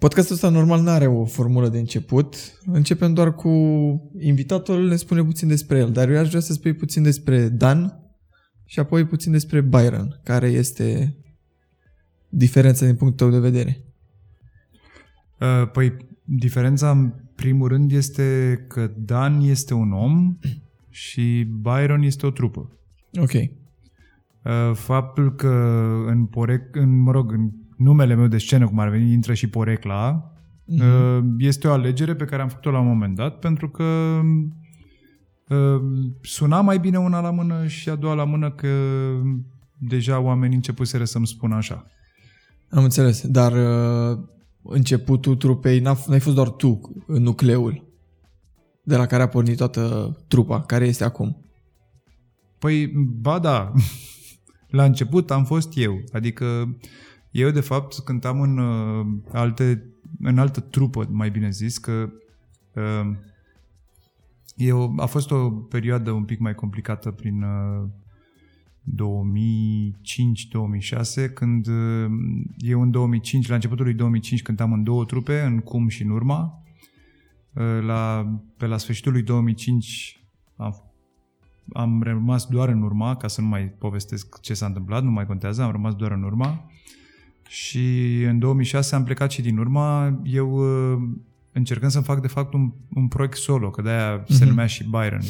[0.00, 2.36] Podcastul ăsta normal nu are o formulă de început.
[2.64, 3.50] Începem doar cu
[4.18, 8.00] invitatul, ne spune puțin despre el, dar eu aș vrea să spui puțin despre Dan
[8.64, 11.16] și apoi puțin despre Byron, care este
[12.28, 13.84] diferența din punctul tău de vedere.
[15.40, 20.38] Uh, Păi, diferența în primul rând este că Dan este un om
[20.88, 22.78] și Byron este o trupă.
[23.20, 23.32] Ok.
[23.32, 23.50] Uh,
[24.74, 29.12] Faptul că în, porec, în, mă rog, în numele meu de scenă, cum ar veni,
[29.12, 30.32] intră și porecla,
[30.64, 34.20] uh, este o alegere pe care am făcut-o la un moment dat, pentru că
[35.48, 35.80] uh,
[36.22, 38.68] suna mai bine una la mână și a doua la mână că
[39.78, 41.86] deja oamenii începuseră să-mi spună așa.
[42.70, 44.18] Am înțeles, dar uh,
[44.62, 47.88] începutul trupei n-a, f- n-ai fost doar tu în nucleul
[48.84, 51.44] de la care a pornit toată trupa, care este acum.
[52.58, 53.72] Păi, ba da,
[54.78, 56.00] la început am fost eu.
[56.12, 56.76] Adică
[57.30, 59.84] eu, de fapt, cântam în uh, alte,
[60.20, 62.10] în altă trupă, mai bine zis, că
[62.74, 63.10] uh,
[64.56, 67.88] eu, a fost o perioadă un pic mai complicată prin uh,
[71.28, 72.06] 2005-2006, când uh,
[72.56, 76.10] eu în 2005, la începutul lui 2005, cântam în două trupe, în Cum și în
[76.10, 76.62] Urma.
[77.52, 80.24] Uh, La, pe la sfârșitul lui 2005
[80.56, 80.84] am
[81.72, 85.26] am rămas doar în urma, ca să nu mai povestesc ce s-a întâmplat, nu mai
[85.26, 86.70] contează, am rămas doar în urma.
[87.52, 90.98] Și în 2006 am plecat și din urma, eu uh,
[91.52, 95.20] încercând să fac de fapt un, un proiect solo, că de-aia se numea și Byron.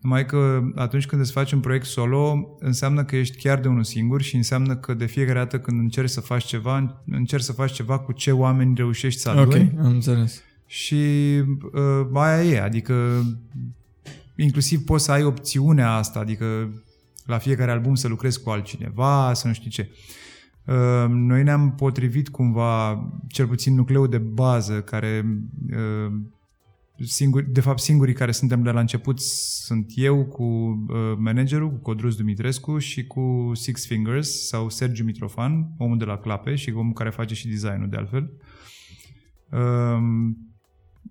[0.00, 3.84] Numai că atunci când îți faci un proiect solo, înseamnă că ești chiar de unul
[3.84, 7.72] singur și înseamnă că de fiecare dată când încerci să faci ceva, încerci să faci
[7.72, 9.74] ceva cu ce oameni reușești să Ok, aduni.
[9.78, 10.42] am înțeles.
[10.66, 10.94] Și
[11.72, 13.24] uh, aia e, adică
[14.36, 16.68] inclusiv poți să ai opțiunea asta, adică
[17.24, 19.88] la fiecare album să lucrezi cu altcineva, să nu știu ce.
[19.90, 20.18] Uh,
[21.08, 26.12] noi ne-am potrivit cumva, cel puțin nucleul de bază, care uh,
[27.04, 31.78] singuri, de fapt singurii care suntem de la început sunt eu cu uh, managerul, cu
[31.78, 36.92] Codrus Dumitrescu și cu Six Fingers sau Sergiu Mitrofan, omul de la Clape și omul
[36.92, 38.30] care face și designul de altfel.
[39.52, 40.44] Um,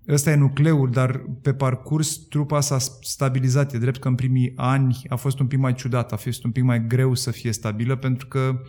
[0.08, 3.72] Ăsta e nucleul, dar pe parcurs trupa s-a stabilizat.
[3.72, 6.50] E drept că în primii ani a fost un pic mai ciudat, a fost un
[6.50, 8.60] pic mai greu să fie stabilă pentru că uh,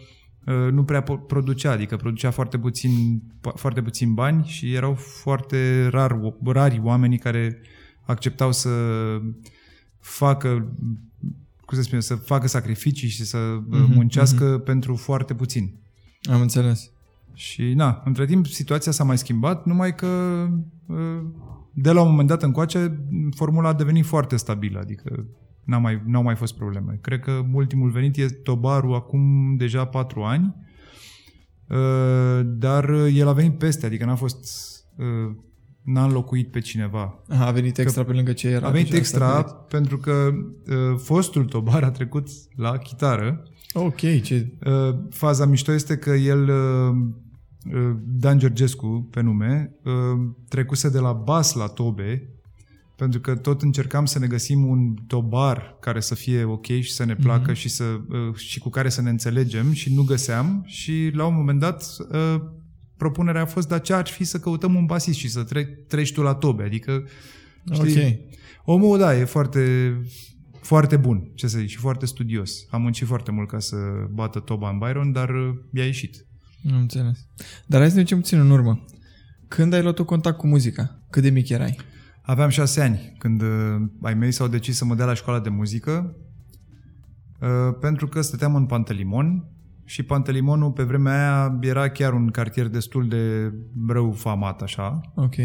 [0.71, 3.21] nu prea po- producea, adică producea foarte puțin,
[3.55, 7.61] foarte puțin bani și erau foarte rar, rari oamenii care
[8.05, 8.69] acceptau să
[9.99, 10.75] facă
[11.71, 14.63] cum să spun, eu, să facă sacrificii și să mm-hmm, muncească mm-hmm.
[14.63, 15.73] pentru foarte puțin.
[16.23, 16.91] Am înțeles.
[17.33, 20.07] Și na, între timp situația s-a mai schimbat, numai că
[20.85, 21.21] uh,
[21.73, 25.25] de la un moment dat încoace formula a devenit foarte stabilă, adică
[25.63, 26.97] n-a mai, n-au mai fost probleme.
[27.01, 30.55] Cred că ultimul venit e Tobaru acum deja patru ani,
[31.67, 34.45] uh, dar el a venit peste, adică n-a fost
[34.95, 35.35] uh,
[35.83, 37.23] n-a înlocuit pe cineva.
[37.29, 38.67] Aha, a venit extra pe lângă ce era.
[38.67, 39.67] A venit deja extra stabilit.
[39.67, 43.43] pentru că uh, fostul Tobar a trecut la chitară
[43.73, 44.53] Ok, ce...
[44.65, 46.97] Uh, faza mișto este că el, uh,
[47.75, 52.29] uh, Dan Georgescu pe nume, uh, trecuse de la bas la tobe,
[53.01, 57.03] pentru că tot încercam să ne găsim un tobar care să fie ok și să
[57.03, 57.55] ne placă mm-hmm.
[57.55, 61.35] și, să, uh, și cu care să ne înțelegem și nu găseam și la un
[61.35, 62.41] moment dat uh,
[62.97, 66.13] propunerea a fost, dar ce ar fi să căutăm un basist și să tre- treci
[66.13, 67.03] tu la tobe, adică
[67.73, 68.19] știi, Ok.
[68.65, 69.95] Omul, da, e foarte,
[70.61, 72.65] foarte bun, ce să zic, și foarte studios.
[72.69, 73.75] Am muncit foarte mult ca să
[74.11, 76.25] bată Toba în Byron, dar uh, i-a ieșit.
[76.71, 77.25] Am înțeles.
[77.65, 78.85] Dar hai să ne ducem puțin în urmă.
[79.47, 80.99] Când ai luat tu contact cu muzica?
[81.09, 81.90] Cât de mic erai?
[82.31, 85.49] Aveam șase ani când uh, ai mei s-au decis să mă dea la școala de
[85.49, 86.15] muzică
[87.41, 89.45] uh, pentru că stăteam în Pantelimon
[89.85, 93.53] și Pantelimonul pe vremea aia era chiar un cartier destul de
[93.87, 95.35] rău famat așa Ok.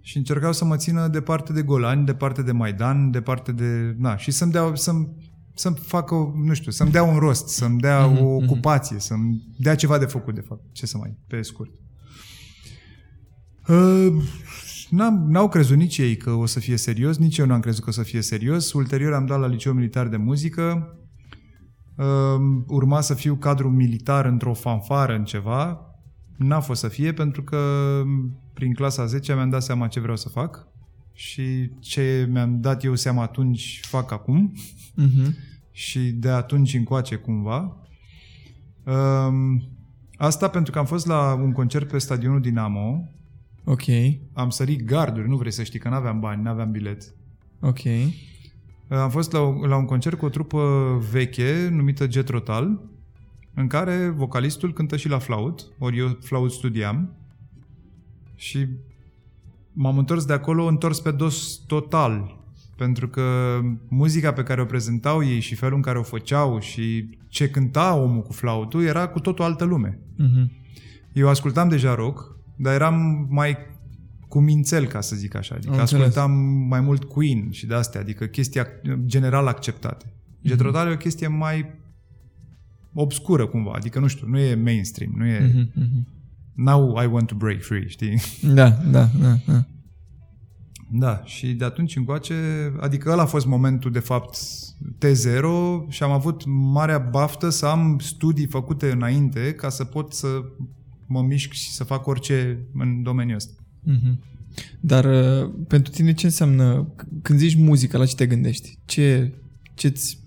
[0.00, 3.94] și încercau să mă țină departe de Golani, departe de Maidan, departe de...
[3.98, 5.08] Na, și să-mi dea, să-mi,
[5.54, 6.14] să-mi facă,
[6.44, 10.04] nu știu, să-mi dea un rost, să-mi dea Mhm, o ocupație, să-mi dea ceva de
[10.04, 10.62] făcut, de fapt.
[10.72, 11.70] Ce să mai, pe scurt.
[13.68, 14.22] Uh, n-am,
[14.90, 17.92] n-au crezut nici ei că o să fie serios, nici eu n-am crezut că o
[17.92, 18.72] să fie serios.
[18.72, 20.94] Ulterior am dat la Liceul Militar de Muzică.
[21.96, 25.80] Uh, urma să fiu cadru militar într-o fanfară, în ceva.
[26.36, 27.58] N-a fost să fie pentru că
[28.54, 30.66] prin clasa 10 mi-am dat seama ce vreau să fac
[31.12, 34.52] și ce mi-am dat eu seama atunci fac acum
[34.94, 35.36] Mhm.
[35.72, 37.76] și de atunci încoace cumva.
[38.84, 39.62] Um,
[40.16, 43.08] asta pentru că am fost la un concert pe stadionul Dinamo,
[43.64, 43.82] Ok.
[44.32, 47.14] am sărit garduri, nu vrei să știi că n-aveam bani, n-aveam bilet.
[47.60, 47.80] Ok.
[48.88, 50.58] Am fost la, la un concert cu o trupă
[51.10, 52.80] veche numită Jet Rotal,
[53.54, 57.14] în care vocalistul cântă și la flaut, ori eu flaut studiam.
[58.34, 58.66] Și
[59.72, 62.38] m-am întors de acolo, întors pe dos total.
[62.76, 63.58] Pentru că
[63.88, 67.94] muzica pe care o prezentau ei și felul în care o făceau și ce cânta
[67.94, 69.98] omul cu flautul era cu totul altă lume.
[70.16, 70.50] Mhm.
[71.12, 73.56] Eu ascultam deja rock, dar eram mai
[74.28, 75.54] cu mințel, ca să zic așa.
[75.54, 76.06] Adică Am înțeles.
[76.06, 76.30] ascultam
[76.68, 80.04] mai mult Queen și de astea, adică chestii ac- general acceptate.
[80.38, 80.48] Mhm.
[80.48, 81.78] Jethro Tull e o chestie mai
[82.94, 86.06] obscură cumva, adică nu știu, nu e mainstream, nu e Mhm, mhm.
[86.54, 88.20] now I want to break free, știi?
[88.42, 89.64] Da, da, da, da.
[90.92, 92.34] Da, și de atunci încoace,
[92.80, 94.38] adică ăla a fost momentul de fapt
[94.98, 100.28] T0 și am avut marea baftă să am studii făcute înainte ca să pot să
[101.12, 103.52] mă mișc și să fac orice în domeniul ăsta.
[103.82, 104.18] Mhm.
[104.80, 108.78] Dar uh, pentru tine ce înseamnă, c- când zici muzică, la ce te gândești?
[108.84, 109.32] Ce,
[109.74, 110.18] ce-ți,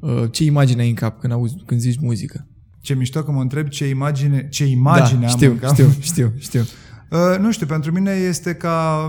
[0.00, 2.46] uh, ce imagine ai în cap când, auzi, când zici muzică?
[2.80, 5.72] Ce mișto că mă întreb ce imagine, ce imagine da, am știu, în cap.
[5.72, 6.62] știu, știu, știu.
[7.14, 9.08] Uh, nu știu, pentru mine este ca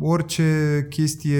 [0.00, 1.38] orice chestie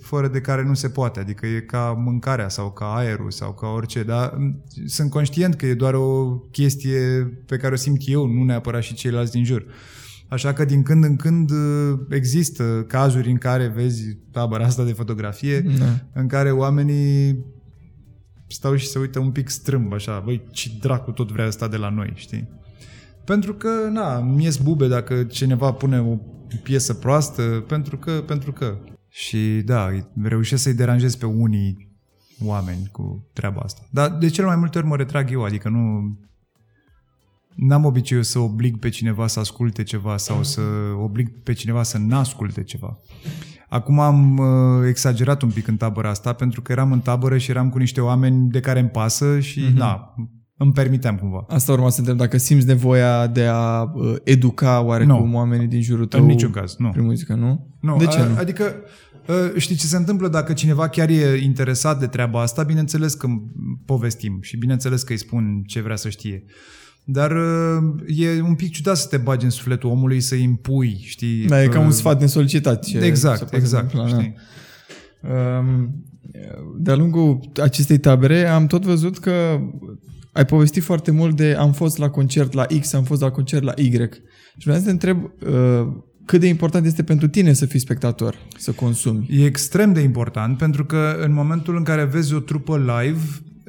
[0.00, 3.66] fără de care nu se poate, adică e ca mâncarea sau ca aerul sau ca
[3.66, 6.98] orice, dar m, sunt conștient că e doar o chestie
[7.46, 9.66] pe care o simt eu, nu neapărat și ceilalți din jur.
[10.28, 14.92] Așa că din când în când uh, există cazuri în care vezi tabăra asta de
[14.92, 15.84] fotografie, Da.
[16.12, 17.44] în care oamenii
[18.46, 21.76] stau și se uită un pic strâmb, așa, băi, ce dracu tot vrea asta de
[21.76, 22.48] la noi, știi?
[23.24, 26.16] Pentru că, na, mi ies bube dacă cineva pune o
[26.62, 28.78] piesă proastă, pentru că, pentru că.
[29.08, 29.88] Și da,
[30.22, 31.90] reușesc să-i deranjez pe unii
[32.44, 33.80] oameni cu treaba asta.
[33.90, 36.16] Dar de cel mai multe ori mă retrag eu, adică nu...
[37.54, 40.60] N-am obiceiul să oblig pe cineva să asculte ceva sau să
[41.02, 42.98] oblig pe cineva să n-asculte ceva.
[43.68, 47.50] Acum am uh, exagerat un pic în tabăra asta pentru că eram în tabără și
[47.50, 49.74] eram cu niște oameni de care îmi pasă și, mm-hmm.
[49.74, 50.14] na,
[50.62, 51.44] îmi permiteam cumva.
[51.48, 55.36] Asta urma să întreb, dacă simți nevoia de a uh, educa oarecum Nu.
[55.36, 56.88] oamenii din jurul tău În niciun caz, nu.
[56.90, 57.66] prin muzică, nu?
[57.80, 58.36] Nu, De ce a, nu?
[58.38, 58.74] Adică,
[59.26, 63.26] uh, știi ce se întâmplă dacă cineva chiar e interesat de treaba asta, bineînțeles că
[63.84, 66.44] povestim și bineînțeles că îi spun ce vrea să știe.
[67.04, 71.46] Dar uh, e un pic ciudat să te bagi în sufletul omului, să-i impui, știi?
[71.46, 72.84] Da, e ca uh, un sfat nesolicitat.
[72.84, 74.22] Ce se Exact, poate exact, întâmpla, da.
[74.22, 74.34] știi?
[75.58, 76.04] Um,
[76.78, 79.60] De-a lungul acestei tabere am tot văzut că
[80.32, 83.62] ai povestit foarte mult de am fost la concert la X, am fost la concert
[83.62, 83.90] la Y.
[84.56, 85.86] Și vreau să te întreb uh,
[86.24, 89.26] cât de important este pentru tine să fii spectator, să consumi.
[89.30, 93.20] E extrem de important pentru că în momentul în care vezi o trupă live,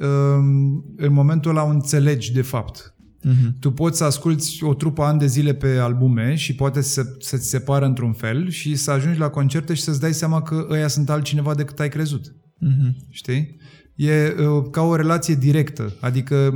[0.06, 2.94] um, în momentul ăla o înțelegi de fapt.
[3.22, 3.56] Mhm.
[3.60, 7.48] Tu poți să asculti o trupă ani de zile pe albume și poate să, să-ți
[7.48, 11.10] separă într-un fel și să ajungi la concerte și să-ți dai seama că ăia sunt
[11.10, 12.34] altcineva decât ai crezut.
[12.58, 12.96] Mhm.
[13.10, 13.56] Știi?
[13.94, 15.92] E uh, ca o relație directă.
[16.00, 16.52] Adică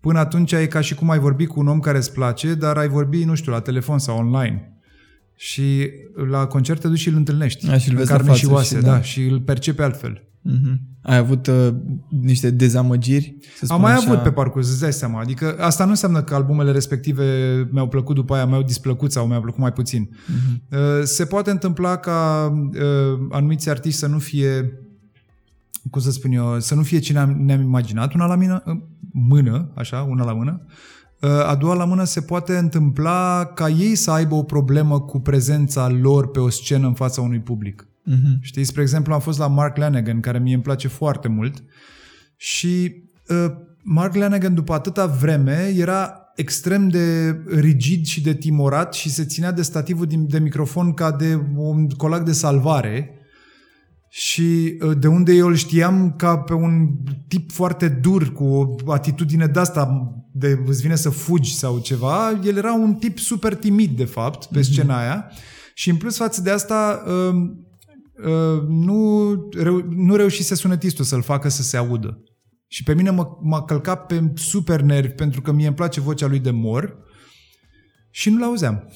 [0.00, 2.76] până atunci e ca și cum ai vorbi cu un om care îți place, dar
[2.76, 4.70] ai vorbi, nu știu, la telefon sau online.
[5.34, 5.90] Și
[6.30, 7.70] la concert te duci și îl întâlnești.
[7.70, 8.90] A, și îl în vezi la carne față și oase, și- da.
[8.90, 9.00] da.
[9.02, 10.20] și îl percepe altfel.
[10.42, 10.80] Mhm.
[11.02, 11.68] Ai avut uh,
[12.22, 13.36] niște dezamăgiri?
[13.40, 14.10] Să Am spun mai așa?
[14.10, 15.20] avut pe parcurs, îți dai seama.
[15.20, 17.24] Adică asta nu înseamnă că albumele respective
[17.70, 20.08] mi-au plăcut după aia, mi-au displăcut sau mi-au plăcut mai puțin.
[20.70, 24.72] Uh, Se poate întâmpla ca uh, anumiți artiști să nu fie
[25.90, 28.62] cum să spun eu, să nu fie cine am- ne-am imaginat, una la mână,
[29.12, 30.60] mână, așa, una la mână.
[31.22, 35.20] Uh, A doua la mână se poate întâmpla ca ei să aibă o problemă cu
[35.20, 37.86] prezența lor pe o scenă în fața unui public.
[38.04, 38.38] Mhm.
[38.40, 41.62] Știți, spre exemplu, am fost la Mark Lanegan, care mie îmi place foarte mult
[42.36, 42.94] și
[43.28, 43.52] uh,
[43.82, 49.52] Mark Lanegan după atâta vreme era extrem de rigid și de timorat și se ținea
[49.52, 53.10] de stativul din- de microfon ca de un colac de salvare
[54.08, 56.88] și uh, de unde eu îl știam ca pe un
[57.28, 58.44] tip foarte dur, cu
[58.84, 63.18] o atitudine de asta, de îți vine să fugi sau ceva, el era un tip
[63.18, 65.30] super timid, de fapt, pe scena aia
[65.74, 67.34] și în plus față de asta uh,
[68.24, 72.22] uh, nu, reu- nu reușise sunetistul să-l facă să se audă.
[72.68, 76.26] Și pe mine mă, m-a călcat pe super nervi pentru că mie îmi place vocea
[76.26, 76.96] lui de mor
[78.10, 78.88] și nu-l auzeam.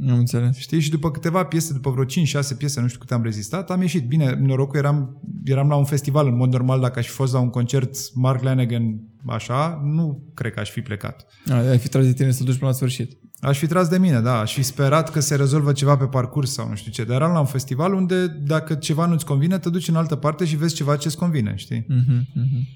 [0.00, 0.56] Am înțeles.
[0.56, 0.80] Știi?
[0.80, 4.06] Și după câteva piese, după vreo 5-6 piese, nu știu cât am rezistat, am ieșit.
[4.06, 7.38] Bine, norocul eram, eram la un festival, în mod normal, dacă aș fi fost la
[7.38, 11.26] un concert Mark Lanegan așa, nu cred că aș fi plecat.
[11.50, 13.18] A, ai fi tras de tine să duci până la sfârșit.
[13.40, 16.52] Aș fi tras de mine, da, aș fi sperat că se rezolvă ceva pe parcurs
[16.52, 19.70] sau nu știu ce, dar eram la un festival unde dacă ceva nu-ți convine, te
[19.70, 21.84] duci în altă parte și vezi ceva ce-ți convine, știi?
[21.88, 22.66] Mhm, mhm.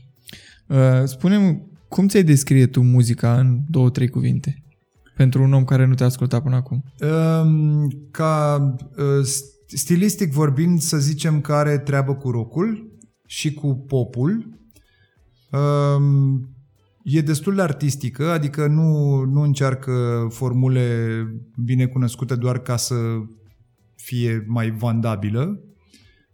[0.67, 4.63] Uh, spune-mi, cum ți-ai descrie tu muzica în două, trei cuvinte?
[5.19, 6.85] Pentru un om care nu te-a ascultat până acum.
[7.01, 8.63] Um, ca
[8.97, 9.27] uh,
[9.67, 14.61] stilistic vorbind, să zicem că are treabă cu rockul și cu popul.
[15.51, 16.49] Um,
[17.03, 21.19] e destul de artistică, adică nu, nu încearcă formule
[21.65, 22.95] bine cunoscute doar ca să
[23.95, 25.61] fie mai vandabilă,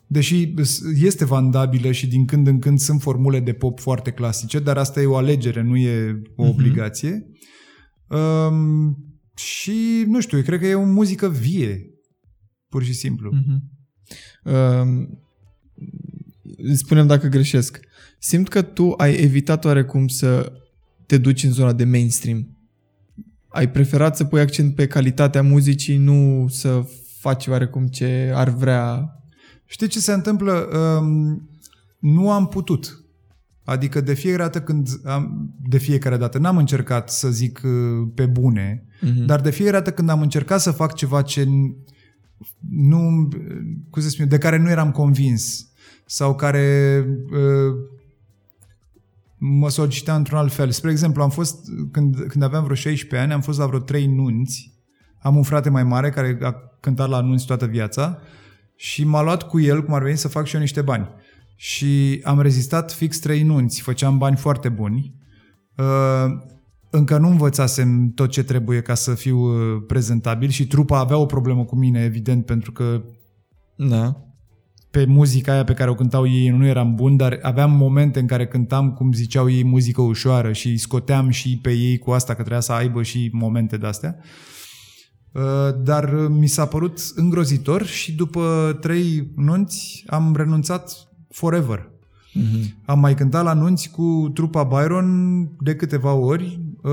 [0.06, 0.54] deși
[0.94, 5.00] este vandabilă și din când în când sunt formule de pop foarte clasice, dar asta
[5.00, 7.10] e o alegere, nu e o obligație.
[7.10, 7.34] Uh-huh.
[8.14, 8.96] Um,
[9.36, 11.90] și, nu știu, cred că e o muzică vie,
[12.68, 13.30] pur și simplu.
[13.32, 13.58] Uh-huh.
[14.44, 15.08] Uh,
[16.74, 17.80] spunem dacă greșesc.
[18.18, 20.52] Simt că tu ai evitat oarecum să
[21.06, 22.48] te duci în zona de mainstream.
[23.48, 26.86] Ai preferat să pui accent pe calitatea muzicii, nu să
[27.18, 29.08] faci oarecum ce ar vrea.
[29.66, 30.52] Știi ce se întâmplă?
[30.52, 31.48] Um,
[31.98, 33.03] nu am putut.
[33.64, 38.26] Adică de fiecare dată când am, de fiecare dată n-am încercat să zic uh, pe
[38.26, 39.26] bune, uh-huh.
[39.26, 41.48] dar de fiecare dată când am încercat să fac ceva ce
[42.68, 43.28] nu,
[43.90, 45.68] cum să spun, de care nu eram convins
[46.06, 47.74] sau care uh,
[49.38, 50.70] mă solicita într-un alt fel.
[50.70, 51.58] Spre exemplu, am fost,
[51.90, 54.72] când, când aveam vreo 16 ani, am fost la vreo 3 nunți.
[55.18, 58.18] Am un frate mai mare care a cântat la nunți toată viața
[58.76, 61.08] și m-a luat cu el, cum ar veni, să fac și eu niște bani.
[61.54, 65.14] Și am rezistat fix 3 nunți, făceam bani foarte buni.
[65.76, 66.32] Uh,
[66.90, 71.26] încă nu învățasem tot ce trebuie ca să fiu uh, prezentabil și trupa avea o
[71.26, 73.02] problemă cu mine, evident, pentru că
[73.76, 74.24] da
[74.94, 78.26] pe muzica aia pe care o cântau ei nu eram bun, dar aveam momente în
[78.26, 82.38] care cântam, cum ziceau ei, muzică ușoară și scoteam și pe ei cu asta că
[82.38, 84.16] trebuia să aibă și momente de-astea.
[85.32, 85.42] Uh,
[85.82, 91.88] dar mi s-a părut îngrozitor și după trei nunți am renunțat forever.
[92.34, 92.84] Mm-hmm.
[92.84, 96.92] Am mai cântat la nunți cu trupa Byron de câteva ori, uh,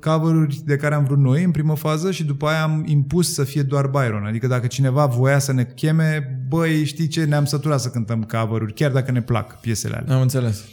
[0.00, 3.44] cover de care am vrut noi în primă fază și după aia am impus să
[3.44, 4.24] fie doar Byron.
[4.24, 8.72] Adică dacă cineva voia să ne cheme, băi, știi ce, ne-am săturat să cântăm cover
[8.74, 10.14] chiar dacă ne plac piesele alea.
[10.14, 10.64] Am înțeles.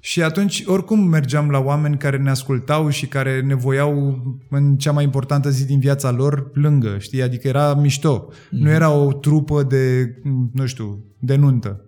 [0.00, 4.92] Și atunci, oricum mergeam la oameni care ne ascultau și care ne voiau în cea
[4.92, 7.22] mai importantă zi din viața lor lângă, știi?
[7.22, 8.28] Adică era mișto.
[8.30, 8.58] Mm-hmm.
[8.58, 10.14] Nu era o trupă de,
[10.52, 11.85] nu știu, de nuntă.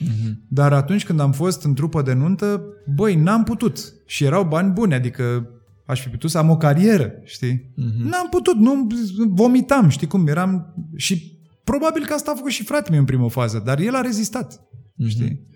[0.00, 0.34] Mm-hmm.
[0.48, 2.62] Dar atunci când am fost în trupă de nuntă,
[2.94, 3.94] băi, n-am putut.
[4.06, 5.50] Și erau bani buni, adică
[5.86, 7.56] aș fi putut să am o carieră, știi?
[7.56, 8.02] Mm-hmm.
[8.10, 8.86] N-am putut, nu
[9.28, 10.74] vomitam, știi cum, eram...
[10.96, 14.00] Și probabil că asta a făcut și fratele meu în primă fază, dar el a
[14.00, 15.08] rezistat, mm-hmm.
[15.08, 15.48] știi?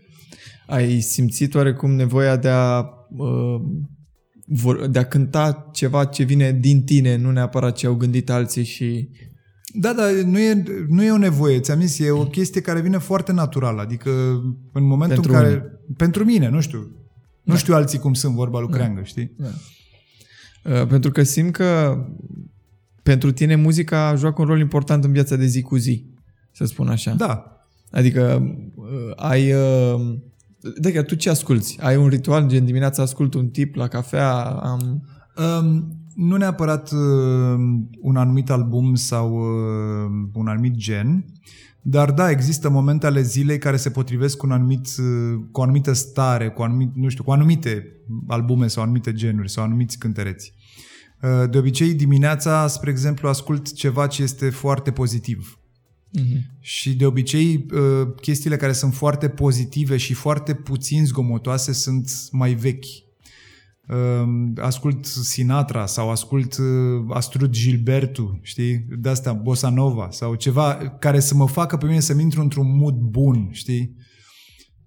[0.67, 2.85] Ai simțit oarecum nevoia de a,
[3.17, 3.61] uh,
[4.91, 9.09] de a cânta ceva ce vine din tine, nu neapărat ce au gândit alții și
[9.77, 12.99] da, da, nu e, nu e o nevoie, ți-am zis, e o chestie care vine
[12.99, 14.11] foarte natural, adică
[14.73, 15.49] în momentul pentru în care...
[15.49, 15.97] Mine.
[15.97, 16.79] Pentru mine, nu știu.
[17.43, 17.59] Nu da.
[17.59, 18.77] știu alții cum sunt vorba lui da.
[18.77, 19.35] Creangă, știi?
[19.37, 19.49] Da.
[20.71, 21.99] Uh, pentru că simt că
[23.03, 26.07] pentru tine muzica joacă un rol important în viața de zi cu zi,
[26.53, 27.13] să spun așa.
[27.13, 27.65] Da.
[27.91, 29.53] Adică uh, ai...
[29.53, 30.19] Uh,
[30.77, 31.77] da, tu ce asculti?
[31.81, 35.09] Ai un ritual, gen dimineața ascult un tip la cafea, am...
[35.37, 36.99] Um, nu neapărat uh,
[38.01, 41.25] un anumit album sau uh, un anumit gen,
[41.87, 45.63] dar da, există momente ale zilei care se potrivesc cu, un anumit, uh, cu o
[45.63, 47.87] anumită stare, cu, anumit, nu știu, cu anumite
[48.27, 50.55] albume sau anumite genuri sau anumiți cântăreți.
[51.23, 55.59] Uh, de obicei, dimineața, spre exemplu, ascult ceva ce este foarte pozitiv.
[56.19, 56.59] Uh-huh.
[56.61, 62.55] Și de obicei, uh, chestiile care sunt foarte pozitive și foarte puțin zgomotoase sunt mai
[62.55, 63.04] vechi
[64.57, 66.65] ascult Sinatra sau ascult uh,
[67.09, 72.01] Astrud Gilbertu, știi, de asta Bossa Nova sau ceva care să mă facă pe mine
[72.01, 73.97] să-mi intru într-un mood bun, știi?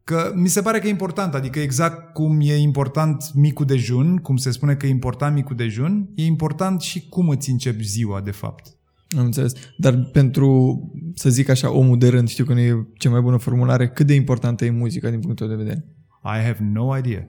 [0.03, 4.37] Că mi se pare că e important, adică exact cum e important micul dejun, cum
[4.37, 8.31] se spune că e important micul dejun, e important și cum îți începi ziua, de
[8.31, 8.77] fapt.
[9.17, 9.53] Am înțeles.
[9.77, 10.79] Dar pentru,
[11.13, 14.07] să zic așa, omul de rând, știu că nu e cea mai bună formulare, cât
[14.07, 15.85] de importantă e muzica din punctul de vedere?
[16.23, 17.27] I have no idea.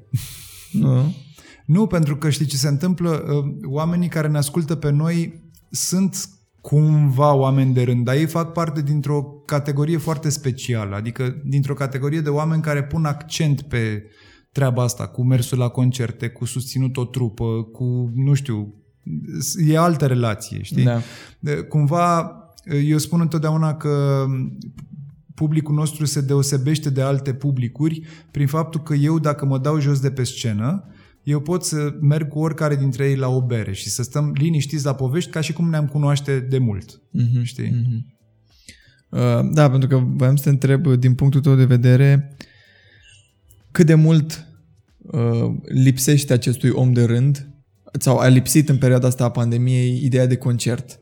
[0.73, 1.15] Nu?
[1.69, 3.11] Nu, pentru că știi ce se întâmplă?
[3.11, 6.29] Uh, oamenii care ne ascultă pe noi sunt
[6.61, 12.21] cumva oameni de rând, dar ei fac parte dintr-o categorie foarte specială, adică dintr-o categorie
[12.21, 14.05] de oameni care pun accent pe
[14.53, 18.75] treaba asta, cu mersul la concerte, cu susținut o trupă, cu, nu știu,
[19.67, 20.85] e altă relație, știi?
[20.85, 21.01] Da.
[21.69, 22.33] Cumva,
[22.85, 24.25] eu spun întotdeauna că
[25.35, 30.01] publicul nostru se deosebește de alte publicuri prin faptul că eu, dacă mă dau jos
[30.01, 30.85] de pe scenă,
[31.29, 34.85] eu pot să merg cu oricare dintre ei la o bere și să stăm liniștiți
[34.85, 37.01] la povești ca și cum ne-am cunoaște de mult.
[37.01, 37.69] Mm-hmm, știi?
[37.69, 38.17] Mm-hmm.
[39.09, 42.37] Uh, da, pentru că voiam să te întreb din punctul tău de vedere
[43.71, 44.47] cât de mult
[44.97, 47.49] uh, lipsește acestui om de rând
[47.99, 51.01] sau a lipsit în perioada asta a pandemiei ideea de concert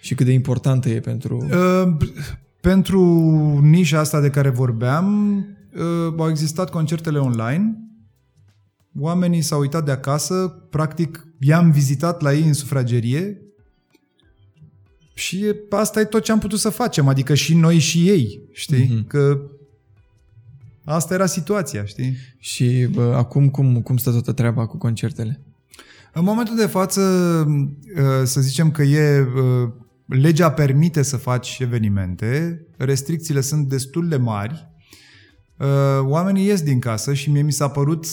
[0.00, 1.46] și cât de importantă e pentru...
[1.50, 1.96] Uh,
[2.60, 3.00] pentru
[3.62, 5.36] nișa asta de care vorbeam,
[5.74, 7.85] uh, au existat concertele online
[8.98, 10.34] oamenii s-au uitat de acasă,
[10.70, 13.40] practic i-am vizitat la ei în sufragerie
[15.14, 18.86] și asta e tot ce am putut să facem, adică și noi și ei, știi?
[18.86, 19.06] Mm-hmm.
[19.06, 19.40] Că
[20.84, 22.16] asta era situația, știi?
[22.38, 25.40] Și bă, acum cum, cum stă toată treaba cu concertele?
[26.12, 27.00] În momentul de față,
[27.98, 29.72] ă, să zicem că e ă,
[30.06, 34.68] legea permite să faci evenimente, restricțiile sunt destul de mari,
[35.60, 38.06] ă, oamenii ies din casă și mie mi s-a părut,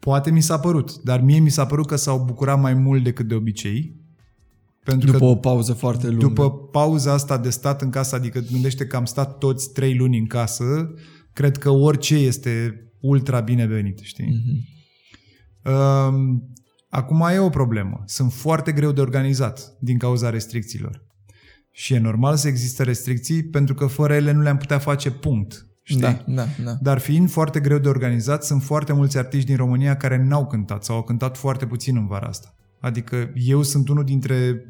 [0.00, 3.28] poate mi s-a părut, dar mie mi s-a părut că s-au bucurat mai mult decât
[3.28, 3.98] de obicei.
[4.84, 6.26] Pentru după că o pauză foarte lungă.
[6.26, 10.18] După pauza asta de stat în casă, adică gândește că am stat toți trei luni
[10.18, 10.94] în casă,
[11.32, 14.26] cred că orice este ultra binevenit, știi?
[14.26, 14.78] Mm-hmm.
[16.88, 18.02] Acum e o problemă.
[18.06, 21.04] Sunt foarte greu de organizat din cauza restricțiilor.
[21.72, 25.66] Și e normal să existe restricții pentru că fără ele nu le-am putea face punct.
[25.82, 26.00] Știi?
[26.00, 26.76] Da, da, da.
[26.80, 30.84] Dar fiind foarte greu de organizat, sunt foarte mulți artiști din România care n-au cântat
[30.84, 32.54] sau au cântat foarte puțin în vara asta.
[32.80, 34.64] Adică eu sunt unul dintre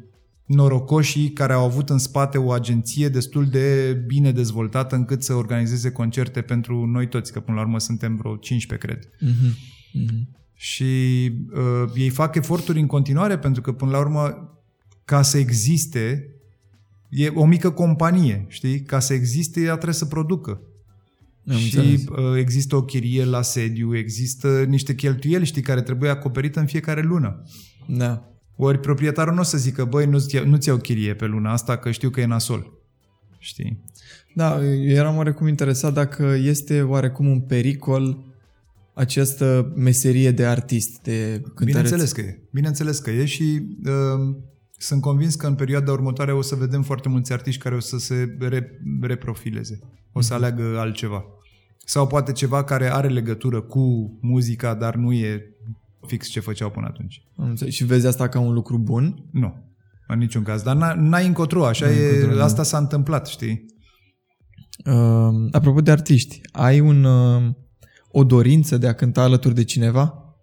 [0.45, 5.91] norocoșii care au avut în spate o agenție destul de bine dezvoltată încât să organizeze
[5.91, 9.05] concerte pentru noi toți, că până la urmă suntem vreo 15, cred.
[9.05, 9.53] Mm-hmm.
[9.99, 14.49] Mm-hmm și uh, ei fac eforturi în continuare pentru că, până la urmă,
[15.05, 16.35] ca să existe,
[17.09, 18.81] e o mică companie, știi?
[18.81, 20.61] Ca să existe, ea trebuie să producă.
[21.47, 26.59] Am și uh, există o chirie la sediu, există niște cheltuieli, știi, care trebuie acoperită
[26.59, 27.43] în fiecare lună.
[27.87, 28.25] Da.
[28.55, 31.91] Ori proprietarul nu o să zică, băi, nu-ți, nu-ți iau chirie pe luna asta, că
[31.91, 32.73] știu că e nasol.
[33.37, 33.83] Știi?
[34.35, 38.25] Da, eu eram oarecum interesat dacă este oarecum un pericol
[38.93, 41.65] această meserie de artist, de cântăreț?
[41.65, 42.39] Bineînțeles că e.
[42.51, 44.35] Bineînțeles că e și uh,
[44.77, 47.97] sunt convins că în perioada următoare o să vedem foarte mulți artiști care o să
[47.97, 49.79] se re- reprofileze.
[50.13, 50.35] O să mm-hmm.
[50.35, 51.23] aleagă altceva.
[51.85, 55.41] Sau poate ceva care are legătură cu muzica, dar nu e
[56.07, 57.21] fix ce făceau până atunci.
[57.69, 59.25] Și vezi asta ca un lucru bun?
[59.31, 59.53] Nu,
[60.07, 60.61] în niciun caz.
[60.61, 63.65] Dar n-ai încotro, așa n-ai e, încotro, asta s-a întâmplat, știi?
[64.85, 67.03] Uh, apropo de artiști, ai un...
[67.03, 67.59] Uh
[68.11, 70.35] o dorință de a cânta alături de cineva?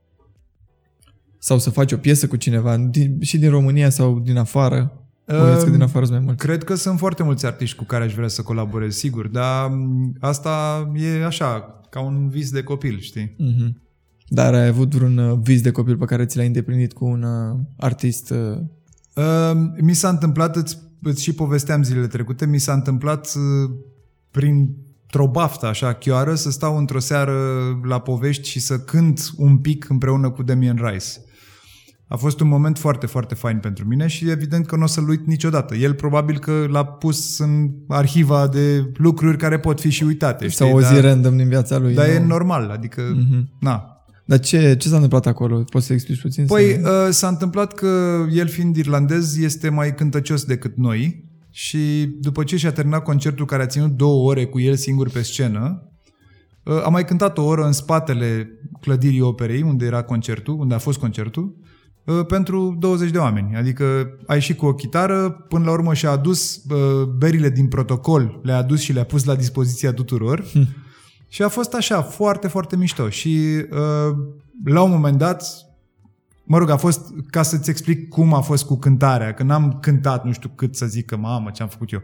[1.38, 5.08] Sau să faci o piesă cu cineva, din, și din România sau din afară?
[5.29, 6.45] Uh, că din afară mai mulți.
[6.45, 9.71] Cred că sunt foarte mulți artiști cu care aș vrea să colaborez, sigur, dar
[10.21, 13.35] asta e așa, ca un vis de copil, știi?
[13.35, 13.87] Mm-hmm.
[14.29, 17.23] Dar ai avut vreun uh, vis de copil pe care ți l-ai îndeplinit cu un
[17.23, 18.31] uh, artist?
[18.31, 18.59] Uh...
[19.14, 23.71] Uh, mi s-a întâmplat, îți, îți și povesteam zilele trecute, mi s-a întâmplat uh,
[24.31, 24.77] prin
[25.11, 27.35] într-o baftă așa chioară să stau într-o seară
[27.83, 31.07] la povești și să cânt un pic împreună cu Damien Rice.
[32.09, 35.09] A fost un moment foarte, foarte fain pentru mine și evident că nu o să-l
[35.09, 35.75] uit niciodată.
[35.75, 40.49] El probabil că l-a pus în arhiva de lucruri care pot fi și uitate.
[40.49, 41.94] Sau o zi dar, random din viața lui.
[41.94, 42.12] Dar nu?
[42.12, 43.59] e normal, adică, mm-hmm.
[43.61, 43.92] na.
[44.25, 45.64] Dar ce, ce s-a întâmplat acolo?
[45.71, 46.47] Poți să explici puțin?
[46.47, 47.05] Păi să...
[47.07, 52.57] uh, s-a întâmplat că el fiind irlandez este mai cântăcios decât noi și după ce
[52.57, 55.83] și-a terminat concertul care a ținut două ore cu el singur pe scenă,
[56.66, 60.79] ă, a mai cântat o oră în spatele clădirii operei, unde era concertul, unde a
[60.79, 61.67] fost concertul, ă,
[62.12, 63.57] pentru 20 de oameni.
[63.57, 63.85] Adică
[64.27, 68.57] a ieșit cu o chitară, până la urmă și-a adus ă, berile din protocol, le-a
[68.57, 70.44] adus și le-a pus la dispoziția tuturor.
[70.53, 70.66] Hm.
[71.29, 73.09] Și a fost așa, foarte, foarte mișto.
[73.09, 73.64] Și
[74.64, 75.68] la un moment dat,
[76.51, 80.25] Mă rog, a fost ca să-ți explic cum a fost cu cântarea, că n-am cântat
[80.25, 82.03] nu știu cât să zic că mamă ce am făcut eu.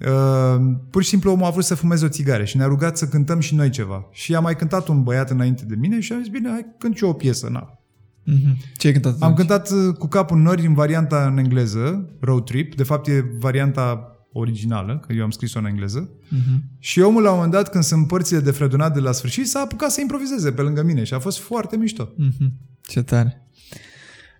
[0.00, 3.08] Uh, pur și simplu omul a vrut să fumeze o țigare și ne-a rugat să
[3.08, 4.08] cântăm și noi ceva.
[4.10, 6.96] Și a mai cântat un băiat înainte de mine și am zis, bine, hai cânt
[6.96, 7.78] și eu o piesă, na.
[8.26, 8.76] Mm-hmm.
[8.76, 9.20] Ce ai cântat?
[9.20, 12.74] Am cântat uh, cu capul în nori în varianta în engleză, Road Trip.
[12.74, 16.10] De fapt e varianta originală, că eu am scris-o în engleză.
[16.10, 16.78] Mm-hmm.
[16.78, 19.60] Și omul la un moment dat, când sunt părțile de fredonat de la sfârșit, s-a
[19.60, 22.04] apucat să improvizeze pe lângă mine și a fost foarte mișto.
[22.04, 22.52] Mm-hmm.
[22.82, 23.48] Ce tare.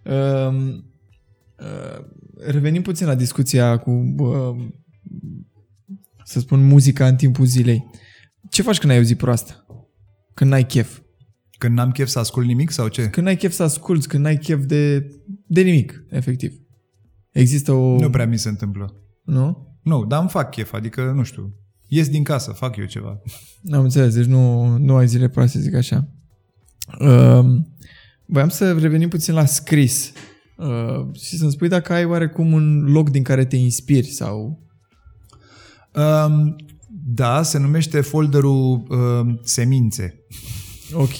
[0.04, 0.54] Uh,
[1.58, 2.04] uh,
[2.46, 4.66] revenim puțin la discuția cu, uh,
[6.24, 7.90] să spun, muzica în timpul zilei.
[8.50, 9.66] Ce faci când ai auzit proastă?
[10.34, 10.98] Când n-ai chef?
[11.64, 13.08] Când n-am chef să ascult nimic sau ce?
[13.08, 15.10] Când n-ai chef să asculți, când n-ai chef de,
[15.46, 16.52] de nimic, efectiv.
[17.30, 17.98] Există o...
[17.98, 18.94] Nu prea mi se întâmplă.
[19.22, 19.76] Nu?
[19.82, 21.54] Nu, dar îmi fac chef, adică, nu știu,
[21.88, 23.20] ies din casă, fac eu ceva.
[23.72, 26.08] Am înțeles, deci nu, nu ai zile proaste, zic așa.
[27.00, 27.44] Uh,
[28.26, 30.12] Voiam să revenim puțin la scris
[30.56, 34.62] uh, și să-mi spui dacă ai oarecum un loc din care te inspiri sau...
[35.94, 36.56] Um,
[37.06, 40.18] da, se numește folderul uh, semințe.
[40.92, 41.16] Ok.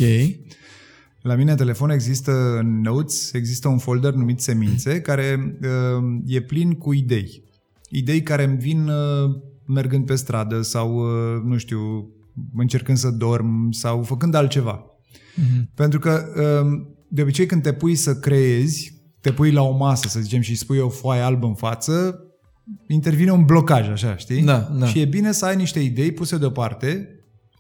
[1.20, 6.40] La mine în telefon există în Notes, există un folder numit semințe care uh, e
[6.40, 7.42] plin cu idei.
[7.90, 12.09] Idei care îmi vin uh, mergând pe stradă sau, uh, nu știu,
[12.57, 14.85] încercând să dorm sau făcând altceva.
[15.35, 15.70] Mhm.
[15.74, 16.24] Pentru că
[16.62, 20.40] um, de obicei când te pui să creezi, te pui la o masă, să zicem,
[20.40, 22.20] și spui o foaie albă în față,
[22.88, 24.42] intervine un blocaj, așa, știi?
[24.42, 24.87] Da, da.
[24.87, 27.09] Și e bine să ai niște idei puse deoparte,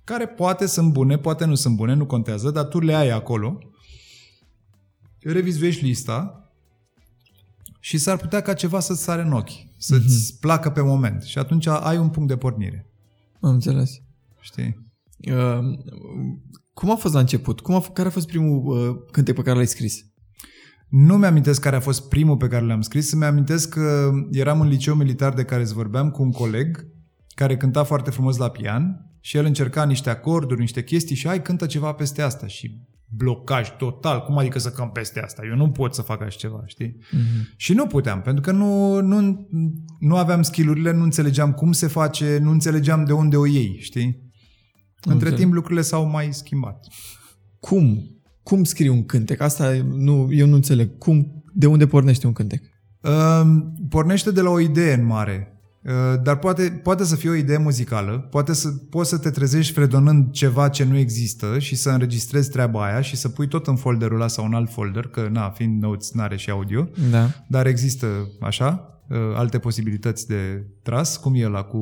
[0.04, 3.58] care poate sunt bune, poate nu sunt bune, nu contează, dar tu le ai acolo,
[5.20, 6.38] revizuiești lista
[7.80, 10.40] și s-ar putea ca ceva să-ți sare în ochi, să-ți Mhm.
[10.40, 11.22] placă pe moment.
[11.22, 12.86] Și atunci ai un punct de pornire,
[13.40, 13.90] Am înțeles.
[14.40, 14.82] știi?
[15.32, 15.58] Uh,
[16.74, 17.60] cum a fost la început?
[17.60, 20.04] Cum a f- care a fost primul uh, cântec pe care l-ai scris?
[20.88, 24.68] Nu mi-amintesc care a fost primul pe care l-am scris, îmi amintesc că eram în
[24.68, 26.86] liceu militar de care îți vorbeam cu un coleg
[27.34, 31.42] care cânta foarte frumos la pian și el încerca niște acorduri, niște chestii și hai
[31.42, 34.22] cântă ceva peste asta și blocaj total.
[34.22, 35.42] Cum adică să cânt peste asta?
[35.48, 36.96] Eu nu pot să fac așa ceva, știi?
[36.96, 37.56] Mm-hmm.
[37.56, 39.48] Și nu puteam, pentru că nu, nu,
[39.98, 44.32] nu aveam skillurile, nu înțelegeam cum se face, nu înțelegeam de unde o iei, știi?
[44.94, 45.38] Între înțeleg.
[45.38, 46.86] timp lucrurile s-au mai schimbat.
[47.60, 48.18] Cum?
[48.42, 49.40] Cum scrii un cântec?
[49.40, 50.98] Asta nu, eu nu înțeleg.
[50.98, 52.62] Cum, de unde pornește un cântec?
[53.00, 53.42] Uh,
[53.88, 55.53] pornește de la o idee în mare, uh,
[56.22, 60.30] dar poate, poate să fie o idee muzicală, poate să poți să te trezești fredonând
[60.30, 64.14] ceva ce nu există și să înregistrezi treaba aia și să pui tot în folderul
[64.16, 67.28] ăla sau în alt folder, că na, fiind notes n-are și audio, Da.
[67.48, 68.06] dar există
[68.40, 71.78] așa, uh, alte posibilități de tras, cum e ăla cu...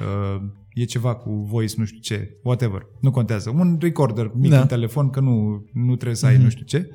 [0.00, 3.50] Uh, e ceva cu voice, nu știu ce, whatever, nu contează.
[3.50, 4.60] Un recorder mic Da.
[4.60, 6.42] în telefon, că nu, nu trebuie să ai Mhm.
[6.42, 6.90] nu știu ce.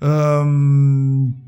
[0.00, 1.46] Um,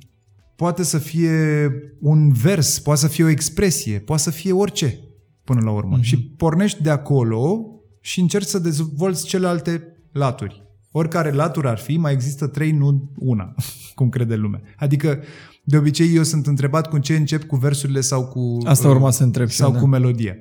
[0.61, 1.71] poate să fie
[2.01, 5.01] un vers, poate să fie o expresie, poate să fie orice
[5.45, 5.97] până la urmă.
[5.97, 6.03] Mhm.
[6.03, 7.67] Și pornești de acolo
[8.01, 10.63] și încerci să dezvolți celelalte laturi.
[10.91, 13.55] Oricare latură ar fi, mai există trei, nu una,
[13.95, 14.63] cum crede lumea.
[14.77, 15.23] Adică,
[15.65, 18.59] de obicei, eu sunt întrebat cu ce încep cu versurile sau cu...
[18.65, 19.81] Asta uh, urma să întreb și sau eu, da.
[19.81, 20.35] cu melodia.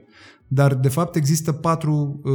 [0.47, 2.31] Dar, de fapt, există patru uh,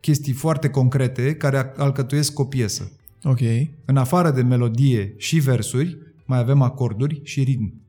[0.00, 2.92] chestii foarte concrete care alcătuiesc o piesă.
[3.22, 3.40] Ok.
[3.84, 7.82] În afară de melodie și versuri, mai avem acorduri și ritm.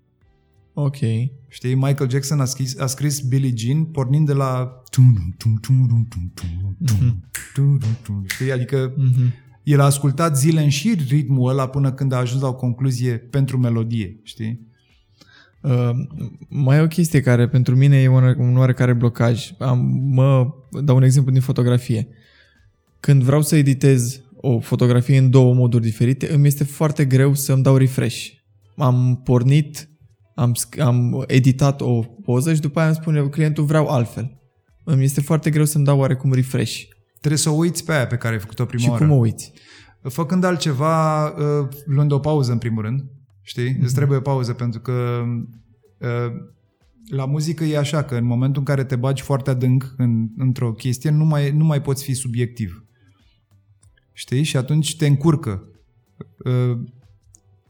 [0.74, 0.98] Ok.
[1.48, 4.82] Știi, Michael Jackson a scris, a scris Billie Jean pornind de la...
[8.28, 9.32] Știi, adică mm-hmm.
[9.64, 13.18] el a ascultat zile în șir ritmul ăla până când a ajuns la o concluzie
[13.18, 14.60] pentru melodie, știi?
[15.62, 15.90] Uh,
[16.50, 19.52] mai e o chestie care pentru mine e un, un oarecare blocaj.
[19.60, 22.08] Am, mă dau un exemplu din fotografie.
[23.00, 27.64] Când vreau să editez o fotografie în două moduri diferite, îmi este foarte greu să-mi
[27.64, 28.28] dau refresh.
[28.78, 29.90] Am pornit,
[30.36, 34.40] am, sc- am editat o poză și după aia îmi spune clientul vreau altfel.
[34.84, 36.82] Îmi este foarte greu să-mi dau oarecum refresh.
[37.20, 39.06] Trebuie să o uiți pe aia pe care ai făcut-o prima și oară.
[39.06, 39.52] cum o uiți?
[40.02, 43.04] Făcând altceva, uh, luând o pauză în primul rând,
[43.42, 43.70] știi?
[43.70, 43.84] Mhm.
[43.84, 45.24] Îți trebuie o pauză pentru că
[46.00, 46.32] uh,
[47.10, 50.72] la muzică e așa că în momentul în care te bagi foarte adânc în, într-o
[50.72, 52.85] chestie, nu mai, nu mai poți fi subiectiv.
[54.18, 54.44] Știi?
[54.44, 55.64] Și atunci te încurcă.
[56.46, 56.78] Uh,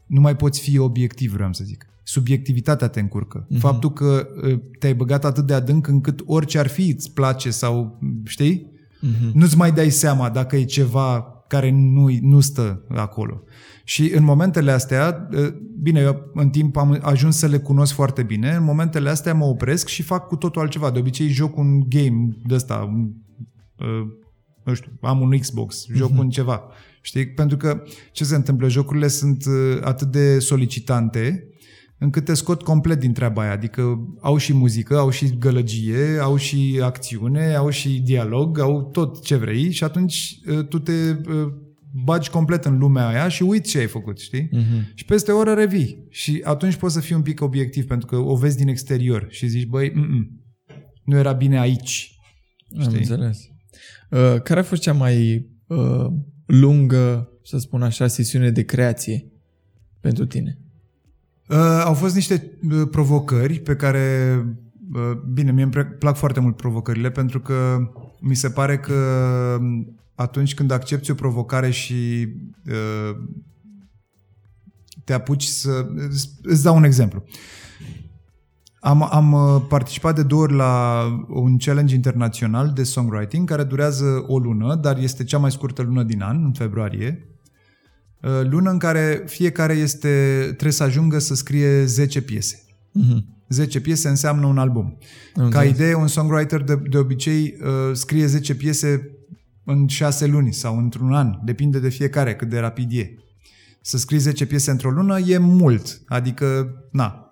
[0.06, 1.86] Nu mai poți fi obiectiv, vreau să zic.
[2.02, 3.46] Subiectivitatea te încurcă.
[3.48, 3.58] Mhm.
[3.60, 7.98] Faptul că uh, te-ai băgat atât de adânc încât orice ar fi îți place sau,
[8.24, 8.74] știi?
[9.00, 9.38] Mhm.
[9.38, 13.42] nu-ți mai dai seama dacă e ceva care nu, nu stă acolo.
[13.84, 18.22] Și în momentele astea, ă, bine, eu în timp am ajuns să le cunosc foarte
[18.22, 20.90] bine, în momentele astea mă opresc și fac cu totul altceva.
[20.90, 23.10] De obicei joc un game de ăsta, un,
[23.80, 23.84] ă,
[24.66, 26.18] nu știu, am un Xbox, joc Mhm.
[26.18, 26.62] un ceva.
[27.02, 27.26] Știi?
[27.26, 28.68] Pentru că ce se întâmplă?
[28.68, 31.48] Jocurile sunt ă, atât de solicitante
[31.98, 33.52] încât te scot complet din treaba aia.
[33.52, 39.24] Adică au și muzică, au și gălăgie, au și acțiune, au și dialog, au tot
[39.24, 41.46] ce vrei și atunci uh, tu te uh,
[42.04, 44.48] bagi complet în lumea aia și uiți ce ai făcut, știi?
[44.52, 44.90] Mhm.
[44.94, 48.16] Și peste o oră revii și atunci poți să fii un pic obiectiv pentru că
[48.16, 50.44] o vezi din exterior și zici, băi, mm-mm,
[51.04, 52.18] nu era bine aici.
[52.76, 52.96] Am Știi?
[52.96, 53.38] înțeles.
[54.10, 56.06] Uh, care a fost cea mai uh,
[56.46, 59.26] lungă, să spun așa, sesiune de creație
[60.00, 60.58] pentru tine?
[61.48, 64.36] Uh, au fost niște uh, provocări pe care,
[64.94, 67.78] uh, bine, mie îmi pre- plac foarte mult provocările pentru că
[68.20, 68.94] mi se pare că
[69.60, 72.28] um, atunci când accepti o provocare și
[72.66, 73.16] uh,
[75.04, 75.86] te apuci să...
[76.08, 77.24] îți- Îți dau un exemplu.
[78.80, 84.24] Am, am uh, participat de două ori la un challenge internațional de songwriting care durează
[84.26, 87.28] o lună, dar este cea mai scurtă lună din an, în februarie.
[88.22, 92.64] Uh, Lună în care fiecare este, trebuie să ajungă să scrie 10 piese.
[92.92, 93.24] Mhm.
[93.48, 94.84] 10 piese înseamnă un album.
[94.84, 94.98] Am
[95.34, 95.70] Ca înțeles.
[95.70, 99.10] idee, un songwriter de, de obicei uh, scrie 10 piese
[99.64, 103.14] în 6 luni sau într-un an, depinde de fiecare cât de rapid e.
[103.80, 107.25] Să scrii 10 piese într-o lună e mult, adică, na,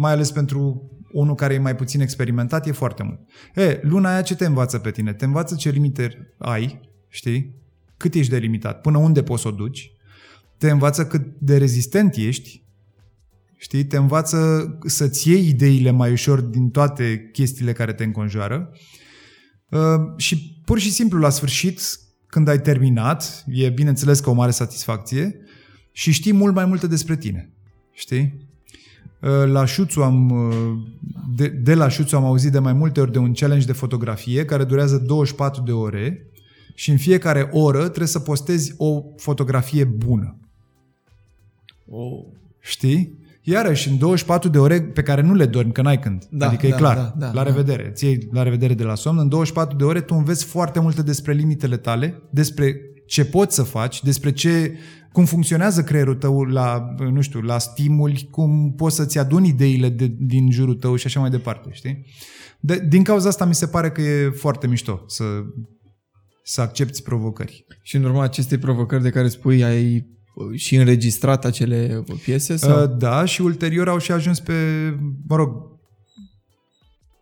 [0.00, 3.20] mai ales pentru unul care e mai puțin experimentat, e foarte mult.
[3.54, 5.12] E, luna aia ce te învață pe tine?
[5.12, 7.58] Te învață ce limite ai, știi?
[8.00, 9.92] cât ești de limitat, până unde poți să o duci,
[10.56, 12.62] te învață cât de rezistent ești,
[13.56, 18.70] știi, te învață să-ți iei ideile mai ușor din toate chestiile care te înconjoară
[19.68, 19.80] uh,
[20.16, 21.80] și pur și simplu la sfârșit,
[22.26, 25.36] când ai terminat, e bineînțeles că o mare satisfacție
[25.92, 27.52] și știi mult mai multe despre tine,
[27.92, 28.49] știi?
[29.20, 30.78] Uh, la Șuțu am, uh,
[31.36, 34.44] de, de la Șuțu am auzit de mai multe ori de un challenge de fotografie
[34.44, 36.30] care durează 24 de ore
[36.74, 40.36] și în fiecare oră trebuie să postezi o fotografie bună.
[41.90, 42.24] Oh.
[42.60, 43.18] Știi?
[43.42, 46.26] Iarăși, în 24 de ore pe care nu le dormi, că n-ai când.
[46.30, 46.96] Da, adică da, e clar.
[46.96, 47.42] da, da, la da.
[47.42, 47.90] revedere.
[47.94, 49.18] Ți iei la revedere de la somn.
[49.18, 52.80] În 24 de ore tu înveți foarte multe despre limitele tale, despre
[53.10, 54.78] ce poți să faci, despre ce
[55.12, 60.14] cum funcționează creierul tău la, nu știu, la stimuli, cum poți să-ți aduni ideile de,
[60.18, 62.06] din jurul tău și așa mai departe, știi?
[62.60, 65.24] De, din cauza asta mi se pare că e foarte mișto să,
[66.42, 67.66] să accepti provocări.
[67.82, 72.56] Și în urma acestei provocări de care spui, ai uh, și înregistrat acele piese?
[72.56, 72.82] Sau?
[72.82, 74.54] Uh, Da, și ulterior au și ajuns pe,
[75.28, 75.50] mă rog,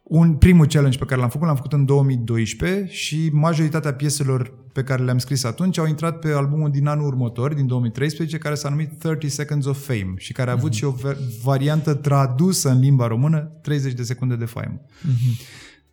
[0.08, 4.82] un primul challenge pe care l-am făcut, l-am făcut în 2012 și majoritatea pieselor pe
[4.82, 8.68] care le-am scris atunci au intrat pe albumul din anul următor, din 2013, care s-a
[8.68, 12.80] numit 30 Seconds of Fame și care a avut și o va- variantă tradusă în
[12.80, 14.80] limba română, 30 de secunde de faimă.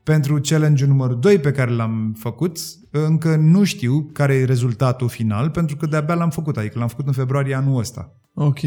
[0.04, 2.58] Pentru challenge-ul numărul 2 pe care l-am făcut,
[2.92, 7.08] încă nu știu care e rezultatul final, pentru că de-abia l-am făcut, adică l-am făcut
[7.08, 8.14] în februarie anul ăsta.
[8.34, 8.60] Ok.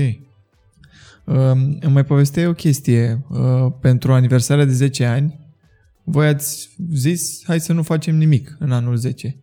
[1.29, 3.25] Um, îmi mai povesteai o chestie.
[3.29, 5.41] Uh, pentru aniversarea de 10 ani,
[6.05, 9.43] voi ați zis, hai să nu facem nimic în anul 10.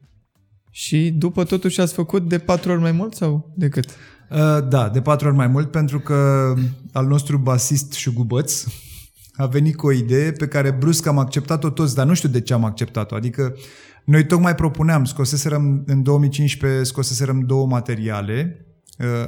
[0.71, 3.86] Și după totuși ați făcut de 4 ori mai mult sau de cât?
[4.32, 6.54] Uh, Da, de patru ori mai mult, pentru că
[6.91, 8.65] al nostru basist Șugubăț
[9.34, 12.41] a venit cu o idee pe care brusc am acceptat-o toți, dar nu știu de
[12.41, 13.15] ce am acceptat-o.
[13.15, 13.56] Adică
[14.06, 18.64] noi tocmai propuneam, scoseserăm în 2015, scoseserăm două materiale, uh,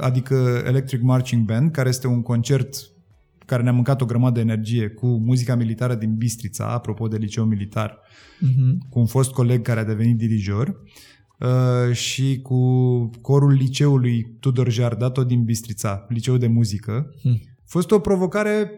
[0.00, 2.76] adică Electric Marching Band, care este un concert
[3.46, 7.44] care ne-a mâncat o grămadă de energie cu muzica militară din Bistrița, apropo de liceu
[7.44, 8.00] militar,
[8.46, 8.88] Mm-hmm.
[8.90, 10.80] cu un fost coleg care a devenit dirijor
[11.38, 12.60] uh, și cu
[13.22, 17.14] corul liceului Tudor Jarda, tot din Bistrița, liceul de muzică.
[17.22, 17.40] Hmm.
[17.44, 18.70] A fost o provocare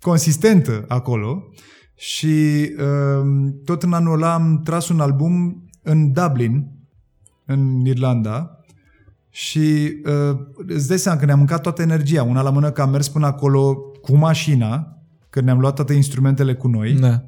[0.00, 1.42] consistentă acolo
[1.94, 2.26] și
[2.78, 6.66] uh, tot în anul ăla am tras un album în Dublin,
[7.44, 8.57] în Irlanda,
[9.38, 12.22] și uh, îți dai seama că ne-a mâncat toată energia.
[12.22, 14.98] Una la mână că am mers până acolo cu mașina,
[15.30, 16.92] că ne-am luat toate instrumentele cu noi.
[16.92, 17.22] Da.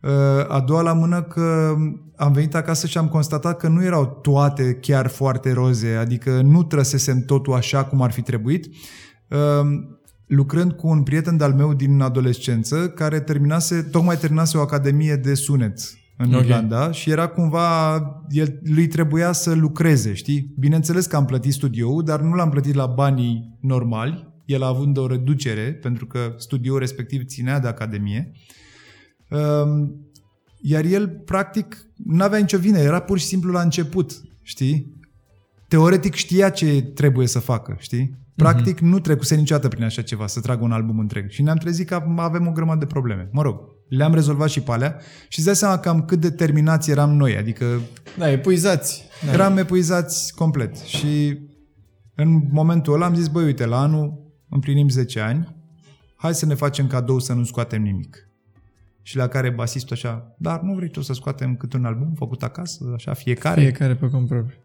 [0.00, 1.74] Uh, A doua la mână că
[2.16, 6.62] am venit acasă și am constatat că nu erau toate chiar foarte roze, adică nu
[6.62, 8.66] trăsesem totul așa cum ar fi trebuit.
[9.28, 9.68] Uh,
[10.26, 15.34] Lucrând cu un prieten de-al meu din adolescență care terminase, tocmai terminase o academie de
[15.34, 15.78] sunet
[16.16, 16.32] în Ok.
[16.32, 16.46] okay.
[16.46, 17.96] Irlanda și era cumva,
[18.28, 20.54] el, lui trebuia să lucreze, știi?
[20.58, 25.06] Bineînțeles că am plătit studioul, dar nu l-am plătit la banii normali, el având o
[25.06, 28.32] reducere, pentru că studioul respectiv ținea de academie.
[29.28, 29.94] Um,
[30.60, 34.92] iar el, practic, nu avea nicio vină, era pur și simplu la început, știi?
[35.68, 38.22] Teoretic știa ce trebuie să facă, știi?
[38.36, 41.30] Practic nu trecuse niciodată prin așa ceva, să tragă un album întreg.
[41.30, 43.28] Și ne-am trezit că avem o grămadă de probleme.
[43.32, 46.90] Mă rog, le-am rezolvat și pe alea și îți dai seama cam cât de terminați
[46.90, 47.36] eram noi.
[47.36, 47.80] Adică
[48.18, 49.04] Da, epuizați.
[49.26, 49.32] Da.
[49.32, 50.76] eram epuizați complet.
[50.76, 51.38] Și
[52.14, 55.56] în momentul ăla am zis, băi, uite, la anul împlinim 10 ani,
[56.16, 58.28] hai să ne facem cadou să nu scoatem nimic.
[59.02, 62.42] Și la care basistul așa, dar nu vrei tu să scoatem câte un album făcut
[62.42, 63.60] acasă, așa, fiecare?
[63.60, 64.58] Fiecare pe cont propriu.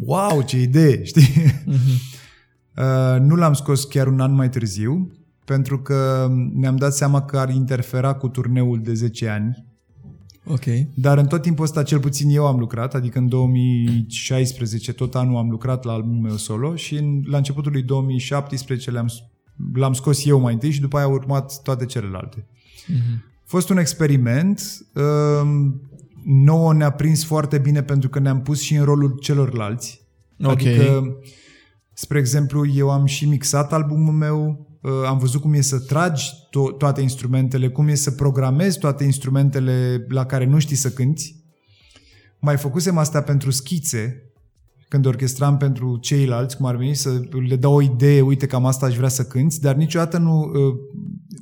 [0.00, 1.54] Wow, ce idee, știi?
[1.64, 1.76] Mhm.
[2.78, 5.17] Uh, nu l-am scos chiar un an mai târziu,
[5.48, 9.64] pentru că ne-am dat seama că ar interfera cu turneul de 10 ani.
[10.44, 10.64] Ok.
[10.94, 15.36] Dar în tot timpul ăsta, cel puțin eu am lucrat, adică în 2016 tot anul
[15.36, 19.06] am lucrat la albumul meu solo și în, la începutul lui 2017 le-am,
[19.74, 22.46] l-am scos eu mai întâi și după aia au urmat toate celelalte.
[22.86, 23.24] Mhm.
[23.24, 24.86] A fost un experiment.
[25.42, 25.80] Um,
[26.24, 30.00] nouă ne-a prins foarte bine pentru că ne-am pus și în rolul celorlalți.
[30.42, 30.50] Ok.
[30.50, 31.16] Adică,
[31.92, 34.67] spre exemplu, eu am și mixat albumul meu, uh,
[35.06, 40.06] am văzut cum e să tragi to- toate instrumentele, cum e să programezi toate instrumentele
[40.08, 41.34] la care nu știi să cânti.
[42.38, 44.22] Mai făcusem asta pentru schițe,
[44.88, 48.86] când orchestram pentru ceilalți, cum ar veni să le dau o idee, uite cam asta
[48.86, 50.74] aș vrea să cânti, dar niciodată nu, uh,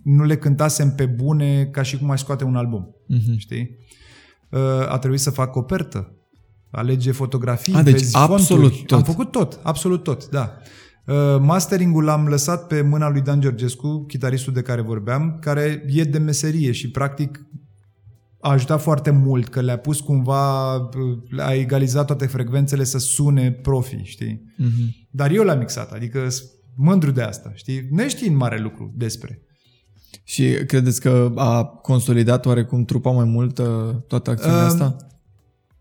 [0.04, 3.36] nu le cântasem pe bune ca și cum aș scoate un album, Mhm.
[3.38, 3.76] știi?
[4.50, 6.12] Uh, A trebuit să fac copertă,
[6.70, 8.84] alege fotografii, A, deci vezi absolut fonturi.
[8.86, 8.98] tot.
[8.98, 10.56] Am făcut tot, absolut tot, da.
[11.06, 16.04] Uh, Mastering-ul l-am lăsat pe mâna lui Dan Georgescu, chitaristul de care vorbeam, care e
[16.04, 17.46] de meserie și practic
[18.40, 20.72] a ajutat foarte mult, că le-a pus cumva,
[21.38, 24.54] a egalizat toate frecvențele să sune profi, știi?
[24.56, 24.94] Mhm.
[25.10, 27.86] Dar eu l-am mixat, adică sunt mândru de asta, știi?
[27.90, 29.40] Neștiind mare lucru despre.
[30.24, 33.66] Și credeți că a consolidat oarecum trupa mai mult uh,
[34.06, 34.96] toată acțiunea Um, asta?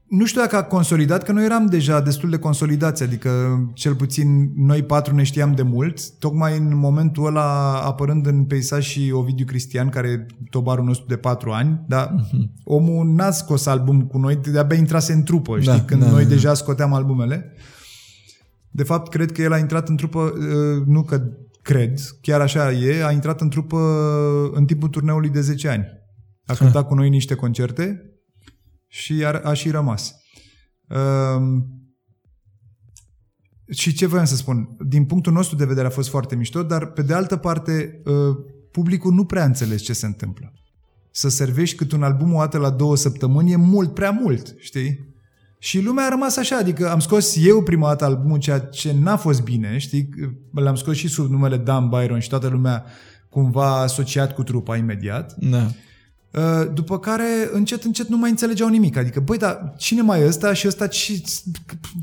[0.10, 3.30] Nu știu dacă a consolidat, că noi eram deja destul de consolidați, adică
[3.74, 6.10] cel puțin noi patru ne știam de mult.
[6.10, 11.16] Tocmai în momentul ăla, apărând în peisaj și Ovidiu Cristian, care e tobarul nostru de
[11.16, 12.52] patru ani, dar Mhm.
[12.64, 16.24] omul n-a scos album cu noi, de-abia intrase în trupă, știi, Da, când da, noi
[16.24, 16.30] da.
[16.30, 17.54] deja scoteam albumele.
[18.72, 21.22] De fapt, cred că el a intrat în trupă, uh, nu că
[21.62, 23.78] cred, chiar așa e, a intrat în trupă
[24.54, 25.86] în timpul turneului de 10 ani.
[26.46, 28.10] A cântat cu noi niște concerte
[28.96, 30.16] și a, a și rămas.
[30.88, 31.68] Um,
[33.70, 34.78] și ce voiam să spun?
[34.88, 38.36] Din punctul nostru de vedere a fost foarte mișto, dar pe de altă parte uh,
[38.72, 40.54] publicul nu prea a înțeles ce se întâmplă.
[41.12, 45.14] Să servești cât un album o dată la două săptămâni e mult, prea mult, știi?
[45.60, 49.18] Și lumea a rămas așa, adică am scos eu prima dată albumul, ceea ce n-a
[49.18, 50.10] fost bine, știi?
[50.52, 52.86] L-am scos și sub numele Dan Byron și toată lumea
[53.30, 55.36] cumva asociat cu trupa imediat.
[55.36, 55.72] Da.
[56.38, 58.98] Uh, După care, încet, încet nu mai înțelegeau nimic.
[58.98, 60.88] Adică, băi, dar cine mai e ăsta și ăsta?
[60.88, 61.22] Ce...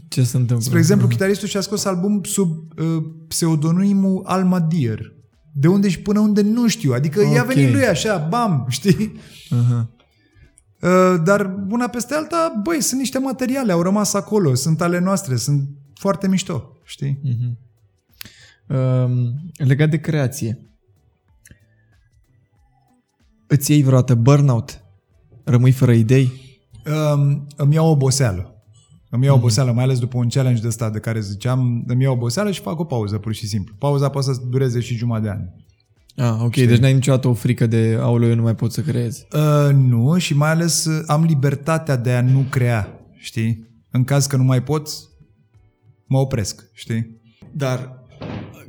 [0.08, 0.66] Ce se întâmplă?
[0.66, 5.12] Spre exemplu, chitaristul și-a scos album sub uh, pseudonimul Alma Deer.
[5.52, 6.92] De unde și până unde nu știu.
[6.92, 7.32] Adică okay.
[7.32, 7.52] i-a Ok.
[7.52, 9.12] venit lui așa, bam, știi?
[9.50, 9.90] Aha.
[10.80, 15.36] Uh, dar una peste alta, băi, sunt niște materiale, au rămas acolo, sunt ale noastre,
[15.36, 17.20] sunt foarte mișto, știi?
[17.22, 17.58] Mhm.
[18.76, 20.71] Um, legat de creație.
[23.52, 24.80] Îți iei vreodată burnout?
[25.44, 26.32] Rămâi fără idei?
[27.14, 28.64] Um, îmi iau oboseală.
[29.10, 32.12] Îmi iau oboseală, mai ales după un challenge de ăsta de care ziceam, îmi iau
[32.12, 33.74] oboseală și fac o pauză, pur și simplu.
[33.78, 35.54] Pauza poate să dureze și jumătate de ani.
[36.16, 36.54] Ah, ok.
[36.54, 39.26] Deci n-ai niciodată o frică de aoleu, eu nu mai pot să creez.
[39.32, 43.68] Uh, nu, și mai ales uh, am libertatea de a nu crea, știi?
[43.90, 44.88] În caz că nu mai pot,
[46.06, 47.20] mă opresc, știi?
[47.52, 48.04] Dar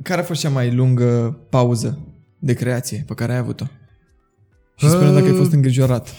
[0.02, 1.98] care a fost cea mai lungă pauză
[2.38, 3.64] de creație pe care ai avut-o?
[4.76, 6.14] Și spune dacă ai fost îngrijorat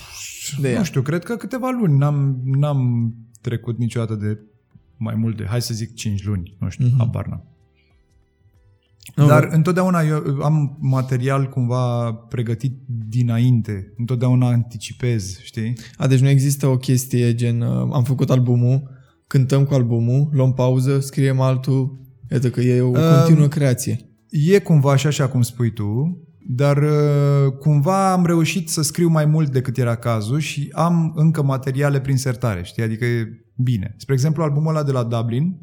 [0.59, 0.77] de ea.
[0.77, 1.97] Nu știu, cred că câteva luni.
[1.97, 4.39] N-am, n-am trecut niciodată de
[4.97, 6.55] mai mult de, hai să zic, 5 luni.
[6.59, 6.97] Nu știu, mm-hmm.
[6.97, 7.43] habar n-am.
[9.15, 12.73] Nu, Dar întotdeauna eu am material cumva pregătit
[13.09, 13.93] dinainte.
[13.97, 15.73] Întotdeauna anticipez, știi?
[15.97, 18.89] A, deci nu există o chestie gen uh, am făcut albumul,
[19.27, 21.99] cântăm cu albumul, luăm pauză, scriem altul,
[22.31, 23.99] iată că e o continuă creație.
[24.29, 29.25] E cumva așa, așa cum spui tu, dar uh, cumva am reușit să scriu mai
[29.25, 32.83] mult decât era cazul și am încă materiale prin sertare, știi?
[32.83, 33.95] Adică e bine.
[33.97, 35.59] Spre exemplu, albumul ăla de la Dublin,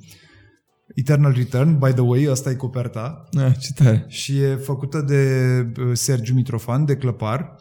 [0.95, 4.05] Eternal Return, by the way, asta e coperta, Ah, ce tare.
[4.09, 5.27] și e făcută de
[5.81, 7.57] uh, Sergiu Mitrofan, de Clăpar.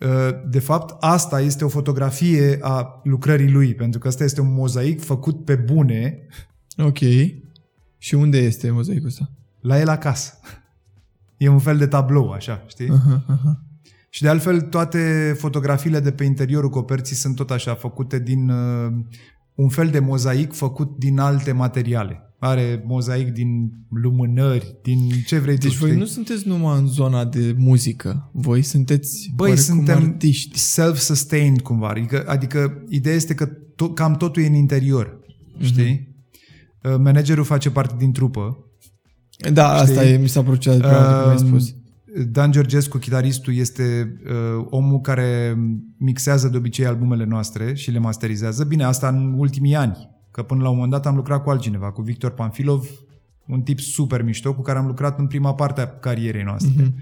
[0.00, 0.08] Uh,
[0.50, 5.00] De fapt, asta este o fotografie a lucrării lui, pentru că asta este un mozaic
[5.04, 6.26] făcut pe bune
[6.76, 6.98] Ok.
[7.98, 9.30] Și unde este mozaicul ăsta?
[9.60, 10.38] la el acasă.
[11.38, 12.88] E un fel de tablou, așa, știi?
[12.88, 13.62] Aha, aha.
[14.10, 18.92] Și de altfel, toate fotografiile de pe interiorul coperții sunt tot așa, făcute din uh,
[19.54, 22.22] un fel de mozaic făcut din alte materiale.
[22.40, 26.00] Are mozaic din lumânări, din ce vrei Deci tu, voi știi?
[26.00, 28.30] nu sunteți numai în zona de muzică.
[28.32, 30.58] Voi sunteți Băi, oarecum suntem artiști.
[30.58, 31.88] self-sustained cumva.
[31.88, 35.18] Adică, adică ideea este că to- cam totul e în interior.
[35.60, 36.16] Știi?
[36.82, 38.56] Uh, Managerul face parte din trupă.
[39.52, 40.12] Da, asta Știi?
[40.12, 40.82] e, mi s-a părut cea cum
[41.28, 41.74] ai Um, spus.
[42.26, 45.56] Dan Georgescu, chitaristul, este uh, omul care
[45.98, 48.64] mixează de obicei albumele noastre și le masterizează.
[48.64, 51.92] Bine, asta în ultimii ani, că până la un moment dat am lucrat cu altcineva,
[51.92, 52.88] cu Victor Panfilov,
[53.46, 56.72] un tip super mișto cu care am lucrat în prima parte a carierei noastre.
[56.82, 56.94] Mhm.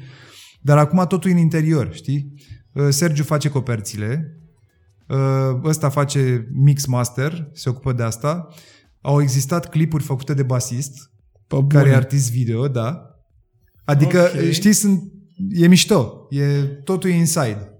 [0.60, 2.34] Dar acum totul e în interior, știi?
[2.72, 4.40] Uh, Sergiu face coperțile,
[5.08, 8.48] uh, ăsta face mix master, se ocupă de asta.
[9.00, 11.10] Au existat clipuri făcute de basist,
[11.46, 11.66] Pe bune.
[11.68, 13.10] care e artist video, da.
[13.84, 14.30] Adică, Ok.
[14.34, 14.52] okay.
[14.52, 15.02] știi, sunt,
[15.50, 16.26] e mișto.
[16.30, 17.70] E, totul e inside.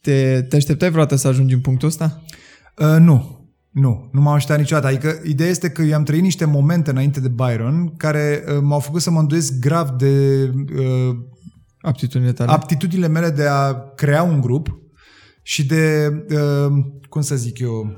[0.00, 2.22] te, te așteptai vreodată să ajungi în punctul ăsta?
[2.78, 3.34] Uh, nu.
[3.70, 4.86] Nu, nu m-am așteptat niciodată.
[4.86, 8.78] Adică ideea este că eu am trăit niște momente înainte de Byron care uh, m-au
[8.78, 10.42] făcut să mă îndoiesc grav de
[10.78, 11.16] uh,
[11.80, 12.50] Aptitudinile tale?
[12.50, 14.78] aptitudinile mele de a crea un grup
[15.42, 16.72] și de, uh,
[17.08, 17.90] cum să zic eu,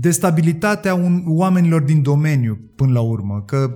[0.00, 3.42] de stabilitatea un, oamenilor din domeniu până la urmă.
[3.42, 3.74] Că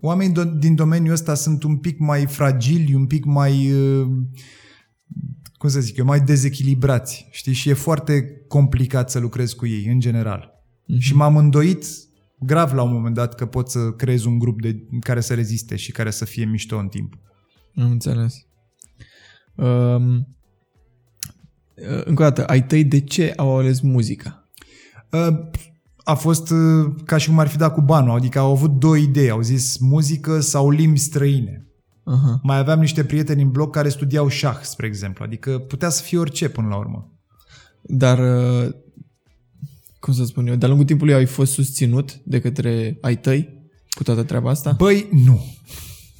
[0.00, 4.06] oamenii do- din domeniul ăsta sunt un pic mai fragili, un pic mai, uh,
[5.52, 7.28] cum să zic eu, mai dezechilibrați.
[7.30, 7.52] Știi?
[7.52, 10.50] Și e foarte complicat să lucrezi cu ei, în general.
[10.86, 10.98] Mhm.
[10.98, 11.84] Și m-am îndoit
[12.38, 15.76] grav la un moment dat că pot să creez un grup de, care să reziste
[15.76, 17.18] și care să fie mișto în timp.
[17.74, 18.34] Am înțeles.
[19.54, 20.26] Um,
[21.88, 24.39] Uh, Încă o dată, ai tăi de ce au ales muzica?
[25.12, 25.28] Uh,
[26.04, 28.96] A fost uh, ca și cum ar fi dat cu banul, adică au avut două
[28.96, 31.66] idei, au zis muzică sau limbi străine.
[32.04, 32.40] Aha.
[32.42, 36.18] Mai aveam niște prieteni în bloc care studiau șah, spre exemplu, adică putea să fie
[36.18, 37.12] orice până la urmă.
[37.82, 38.70] Dar, uh,
[39.98, 44.02] cum să spun eu, de-a lungul timpului ai fost susținut de către ai tăi cu
[44.02, 44.74] toată treaba asta?
[44.78, 45.44] Băi, nu.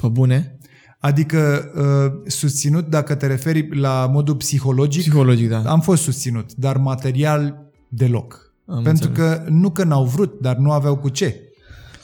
[0.00, 0.58] Pe bune?
[0.98, 5.62] Adică uh, susținut, dacă te referi la modul psihologic, Psihologic, da.
[5.62, 8.49] am fost susținut, dar material deloc.
[8.70, 9.36] Am Pentru înțeles.
[9.36, 11.40] că nu că n-au vrut, dar nu aveau cu ce.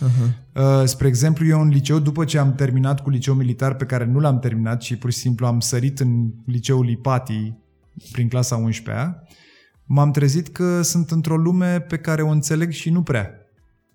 [0.00, 0.80] Aha.
[0.80, 4.04] Uh, spre exemplu, eu în liceu, după ce am terminat cu liceu militar, pe care
[4.04, 7.52] nu l-am terminat și pur și simplu am sărit în liceul Lipati
[8.12, 9.22] prin clasa 11-a,
[9.84, 13.30] m-am trezit că sunt într-o lume pe care o înțeleg și nu prea.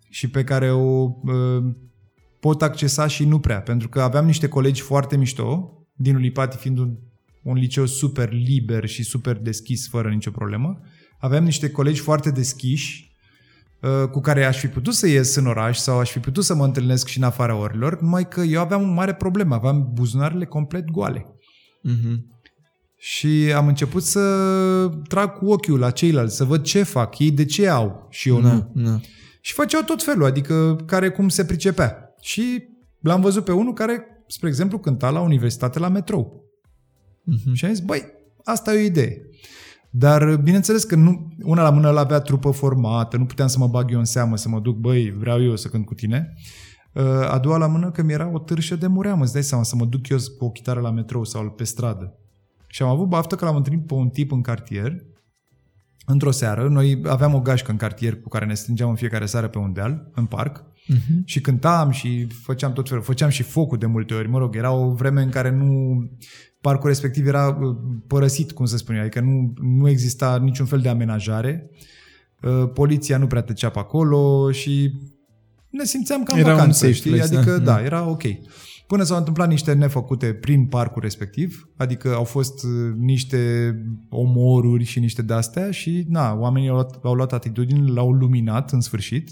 [0.10, 1.74] Și pe care o uh,
[2.40, 3.62] pot accesa și nu prea.
[3.62, 6.98] Pentru că aveam niște colegi foarte mișto, din Lipati fiind un,
[7.44, 10.80] un liceu super liber și super deschis, fără nicio problemă.
[11.22, 13.16] Aveam niște colegi foarte deschiși,
[13.82, 16.56] uh, cu care aș fi putut să ies în oraș sau aș fi putut să
[16.56, 20.46] mă întâlnesc și în afara orilor, numai că eu aveam un mare problemă, aveam buzunarele
[20.46, 21.26] complet goale.
[21.82, 22.30] Mhm.
[22.98, 24.22] Și am început să
[25.08, 28.40] trag cu ochiul la ceilalți, să văd ce fac, ei de ce au și eu
[28.40, 28.72] Na, nu.
[28.74, 29.00] na.
[29.42, 32.16] Și făceau tot felul, adică care cum se pricepea.
[32.22, 32.64] Și
[33.00, 36.46] l-am văzut pe unul care, spre exemplu, cânta la universitate la metrou.
[37.24, 37.54] Mhm.
[37.54, 38.04] Și am zis, băi,
[38.44, 39.22] asta e o idee.
[39.94, 43.68] Dar bineînțeles că nu, una la mână el avea trupă formată, nu puteam să mă
[43.68, 46.34] bag eu în seamă, să mă duc, băi, vreau eu să cânt cu tine.
[46.94, 49.76] Uh, A doua la mână că mi-era o târșă de muream, îți dai seama, să
[49.76, 52.16] mă duc eu cu o chitară la metrou sau pe stradă.
[52.68, 54.96] Și am avut baftă că l-am întâlnit pe un tip în cartier,
[56.06, 59.48] într-o seară, noi aveam o gașcă în cartier cu care ne strângeam în fiecare seară
[59.48, 61.22] pe un deal, în parc, Mhm.
[61.26, 64.72] și cântam și făceam tot felul, făceam și focul de multe ori, mă rog, era
[64.72, 66.00] o vreme în care nu,
[66.62, 67.76] parcul respectiv era uh,
[68.08, 71.70] părăsit, cum să spun eu, adică nu, nu exista niciun fel de amenajare,
[72.42, 74.94] Uh, poliția nu prea tăcea pe acolo și
[75.70, 77.12] ne simțeam ca în Era un vacanță, safe știi?
[77.12, 77.64] place, adică, da.
[77.64, 78.24] da, era ok.
[78.88, 83.76] Până s-au întâmplat niște nefăcute prin parcul respectiv, adică au fost uh, niște
[84.10, 88.82] omoruri și niște de-astea și, na, oamenii au luat, au luat atitudini, l-au luminat în
[88.82, 89.30] sfârșit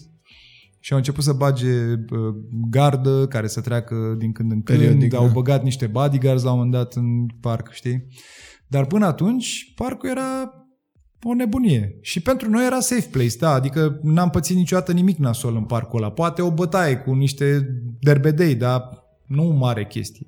[0.79, 2.35] și au început să bage uh,
[2.69, 5.31] gardă care să treacă din când în când, Periodic, au da.
[5.31, 8.07] băgat niște bodyguards la un moment dat în parc, știi?
[8.67, 10.53] Dar până atunci, parcul era
[11.23, 11.97] o nebunie.
[12.01, 16.01] Și pentru noi era safe place, da, adică n-am pățit niciodată nimic nasol în parcul
[16.01, 16.11] ăla.
[16.11, 17.69] Poate o bătaie cu niște
[17.99, 18.89] derbedei, dar
[19.25, 20.27] nu mare chestie.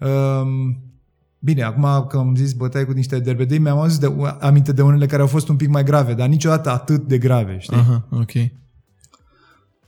[0.00, 0.82] Um,
[1.38, 5.06] bine, acum că am zis bătaie cu niște derbedei, mi-am adus de, aminte de unele
[5.06, 7.76] care au fost un pic mai grave, dar niciodată atât de grave, știi?
[7.76, 8.32] Aha, ok.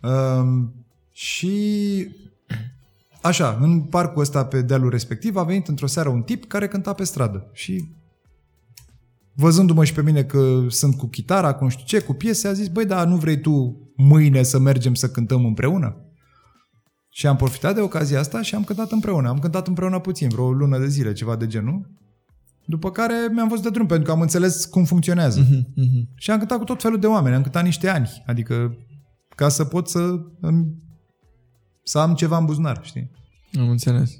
[0.02, 0.74] Um,
[1.12, 2.08] și
[3.22, 6.92] așa, în parcul ăsta pe dealul respectiv a venit într-o seară un tip care cânta
[6.92, 7.88] pe stradă și
[9.32, 12.52] văzându-mă și pe mine că sunt cu chitara, cu nu știu ce, cu piese, a
[12.52, 15.96] zis, băi, dar nu vrei tu mâine să mergem să cântăm împreună?
[17.08, 19.28] Și am profitat de ocazia asta și am cântat împreună.
[19.28, 21.90] Am cântat împreună puțin, vreo lună de zile, ceva de genul.
[22.64, 25.40] După care mi-am văzut de drum, pentru că am înțeles cum funcționează.
[25.40, 26.08] Mhm, mhm.
[26.14, 28.76] Și am cântat cu tot felul de oameni, am cântat niște ani, adică
[29.36, 30.74] ca să pot să, îmi-
[31.82, 33.10] să am ceva în buzunar, știi?
[33.58, 34.10] Am înțeles.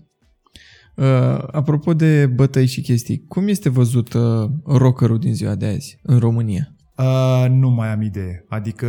[0.96, 1.04] Uh,
[1.50, 6.18] apropo de bătăi și chestii, cum este văzut uh, rockerul din ziua de azi în
[6.18, 6.74] România?
[6.98, 8.44] Uh, nu mai am idee.
[8.48, 8.86] Adică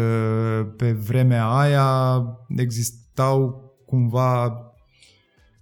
[0.78, 2.21] pe vremea aia
[2.57, 4.61] existau cumva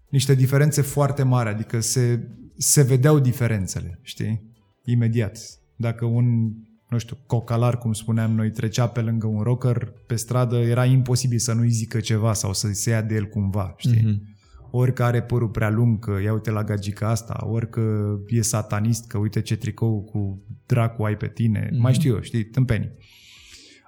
[0.09, 4.53] niște diferențe foarte mari, adică se, se vedeau diferențele, știi?
[4.83, 5.37] Imediat.
[5.75, 6.25] Dacă un,
[6.95, 11.37] nu știu, cocalar, cum spuneam noi, trecea pe lângă un rocker pe stradă, era imposibil
[11.37, 14.01] să nu-i zică ceva sau să se ia de el cumva, știi?
[14.05, 14.33] Mhm.
[14.71, 18.41] ori că are părul prea lung, că ia uite la gagica asta, ori că e
[18.41, 21.77] satanist, că uite ce tricou cu dracu ai pe tine, mm-hmm.
[21.77, 22.91] mai știu eu, știi, tâmpenii.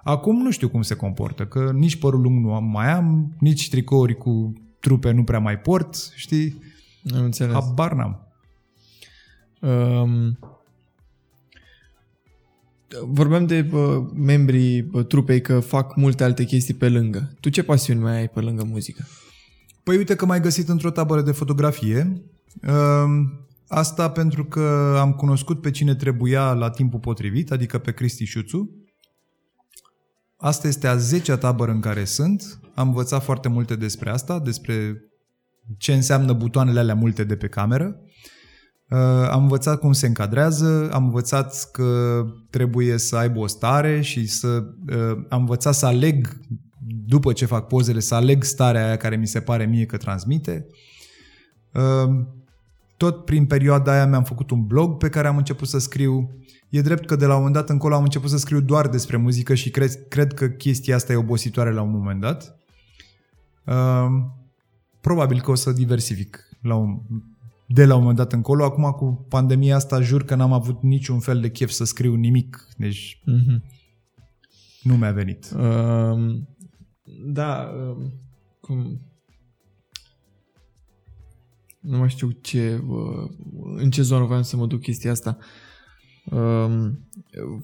[0.02, 3.70] Acum nu știu cum se comportă, că nici părul lung nu am mai am, nici
[3.70, 6.58] tricouri cu trupe nu prea mai port, știi,
[7.14, 7.52] Am înțeles.
[7.54, 8.22] habar n-am.
[9.60, 10.38] Um,
[13.04, 17.32] vorbeam de bă, membrii bă, trupei că fac multe alte chestii pe lângă.
[17.40, 19.04] Tu ce pasiuni mai ai pe lângă muzică?
[19.82, 22.22] Păi uite că m-ai găsit într-o tabără de fotografie.
[22.68, 28.24] Um, Asta pentru că am cunoscut pe cine trebuia la timpul potrivit, adică pe Cristi
[28.24, 28.70] Șuțu.
[30.36, 32.60] Asta este a 10-a tabără în care sunt.
[32.74, 35.02] Am învățat foarte multe despre asta, despre
[35.78, 38.00] ce înseamnă butoanele alea multe de pe cameră.
[38.90, 44.26] Uh, am învățat cum se încadrează, am învățat că trebuie să aibă o stare și
[44.26, 46.40] să uh, am învățat să aleg
[47.06, 50.66] după ce fac pozele, să aleg starea aia care mi se pare mie că transmite.
[51.72, 52.24] Uh,
[52.96, 56.30] tot prin perioada aia mi-am făcut un blog pe care am început să scriu.
[56.68, 59.16] E drept că de la un moment dat încolo am început să scriu doar despre
[59.16, 62.58] muzică și cred, cred că chestia asta e obositoare la un moment dat.
[63.64, 64.06] Uh,
[65.00, 67.00] probabil că o să diversific la un,
[67.70, 68.64] de la un moment dat încolo.
[68.64, 72.68] Acum cu pandemia asta jur că n-am avut niciun fel de chef să scriu nimic.
[72.76, 73.62] Deci Mhm.
[74.82, 75.50] nu mi-a venit.
[75.56, 76.48] Um,
[77.32, 78.12] da, um,
[78.60, 79.00] cum...
[81.80, 83.30] Nu mai știu ce, uh,
[83.76, 85.38] în ce zonă voiam să mă duc chestia asta.
[86.30, 87.08] Um,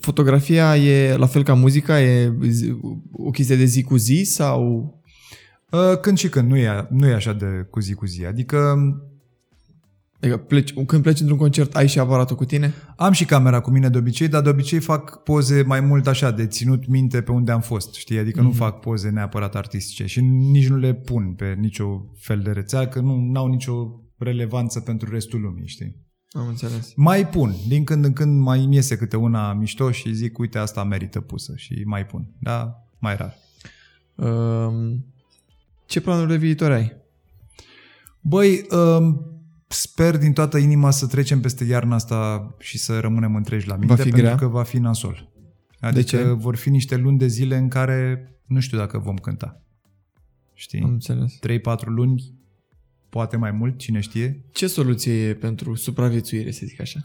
[0.00, 2.00] fotografia e la fel ca muzica?
[2.00, 2.76] E zi-
[3.12, 4.92] o chestie de zi cu zi sau...
[5.70, 8.24] Uh, Când și când, nu e, nu e așa de cu zi cu zi.
[8.24, 8.74] Adică
[10.24, 12.72] Adică pleci, când pleci într-un concert, ai și aparatul cu tine?
[12.96, 16.30] am și camera cu mine de obicei, dar de obicei fac poze mai mult așa,
[16.30, 18.18] de ținut minte pe unde am fost, știi?
[18.18, 18.48] Adică Mhm.
[18.48, 22.88] nu fac poze neapărat artistice și nici nu le pun pe nicio fel de rețea,
[22.88, 25.96] că nu au nicio relevanță pentru restul lumii, știi?
[26.30, 26.92] Am înțeles.
[26.96, 30.58] Mai pun, din când în când mai îmi iese câte una mișto și zic, uite,
[30.58, 32.74] asta merită pusă și mai pun, da?
[32.98, 33.34] Mai rar.
[34.14, 35.04] Um,
[35.86, 36.92] ce planuri de viitor ai?
[38.20, 39.28] Băi, um,
[39.74, 43.94] sper din toată inima să trecem peste iarna asta și să rămânem întregi la minte,
[43.94, 44.34] fi pentru grea?
[44.34, 45.32] că va fi nasol.
[45.80, 46.22] Adică ce?
[46.22, 49.46] vor fi niște luni de zile în care nu știu dacă vom cânta.
[49.46, 50.82] Am Știi?
[50.82, 51.38] înțeles.
[51.38, 52.34] 3-4 luni,
[53.08, 54.44] poate mai mult, cine știe.
[54.52, 57.00] Ce soluție e pentru supraviețuire, să zic așa?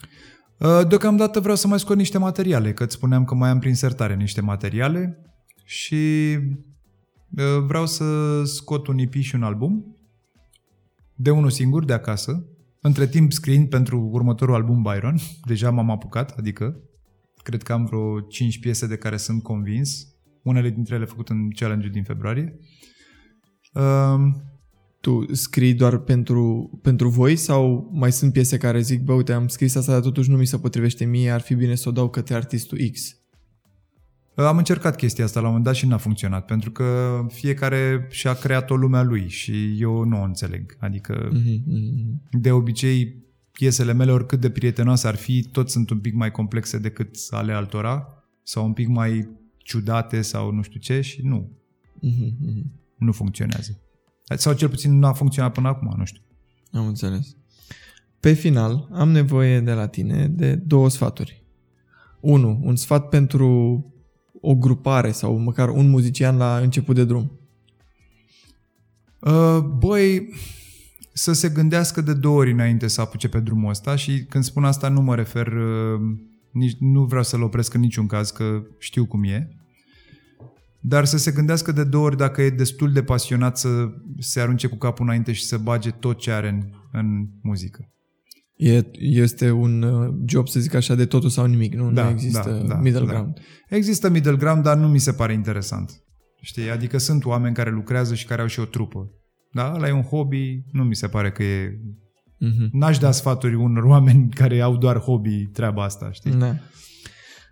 [0.57, 3.75] Uh, Deocamdată vreau să mai scot niște materiale, că îți spuneam că mai am prin
[3.75, 5.17] sertare niște materiale
[5.65, 6.37] și
[7.37, 9.93] uh, vreau să scot un EP și un album
[11.21, 12.45] de unul singur, de acasă,
[12.81, 15.15] între timp scriind pentru următorul album Byron,
[15.47, 16.75] deja m-am apucat, adică
[17.43, 20.07] cred că am vreo 5 piese de care sunt convins,
[20.43, 22.59] unele dintre ele făcute în challenge din februarie.
[23.73, 24.15] Uh,
[25.01, 29.47] Tu scrii doar pentru, pentru voi sau mai sunt piese care zic, bă, uite, am
[29.47, 32.09] scris asta, dar totuși nu mi se potrivește mie, ar fi bine să o dau
[32.09, 33.18] către artistul X.
[34.47, 38.33] Am încercat chestia asta la un moment dat și n-a funcționat, pentru că fiecare și-a
[38.33, 40.77] creat o lume a lui și eu nu o înțeleg.
[40.79, 42.29] Adică, Mm-hmm, mm-hmm.
[42.31, 43.15] de obicei,
[43.51, 47.53] piesele mele, oricât de prietenoase ar fi, tot sunt un pic mai complexe decât ale
[47.53, 48.07] altora
[48.43, 51.51] sau un pic mai ciudate sau nu știu ce și nu,
[52.05, 52.63] Mm-hmm.
[52.97, 53.79] nu funcționează.
[54.35, 56.21] Sau cel puțin nu a funcționat până acum, nu știu.
[56.71, 57.35] Am înțeles.
[58.19, 61.43] Pe final, am nevoie de la tine de două sfaturi.
[62.19, 63.83] Unu, un sfat pentru
[64.41, 67.31] o grupare sau măcar un muzician la început de drum.
[69.19, 70.33] Uh, băi,
[71.13, 74.63] să se gândească de două ori înainte să apuce pe drumul ăsta și când spun
[74.63, 75.99] asta nu mă refer, uh,
[76.51, 79.49] nici, nu vreau să-l opresc în niciun caz, că știu cum e,
[80.79, 84.67] dar să se gândească de două ori dacă e destul de pasionat să se arunce
[84.67, 87.89] cu capul înainte și să bage tot ce are în, în muzică.
[88.59, 91.73] E, este un uh, job, să zic așa, de totul sau nimic.
[91.73, 93.11] Nu, Da, nu există da, da, middle da.
[93.11, 93.39] ground.
[93.69, 96.03] Există middle ground, dar nu mi se pare interesant.
[96.41, 96.69] Știi?
[96.69, 99.11] Adică sunt oameni care lucrează și care au și o trupă.
[99.51, 101.79] Da, ăla e un hobby, nu mi se pare că e
[102.39, 102.69] Mm-hmm.
[102.71, 106.31] N-aș da sfaturi unor oameni care au doar hobby treaba asta, știi?
[106.31, 106.55] Da.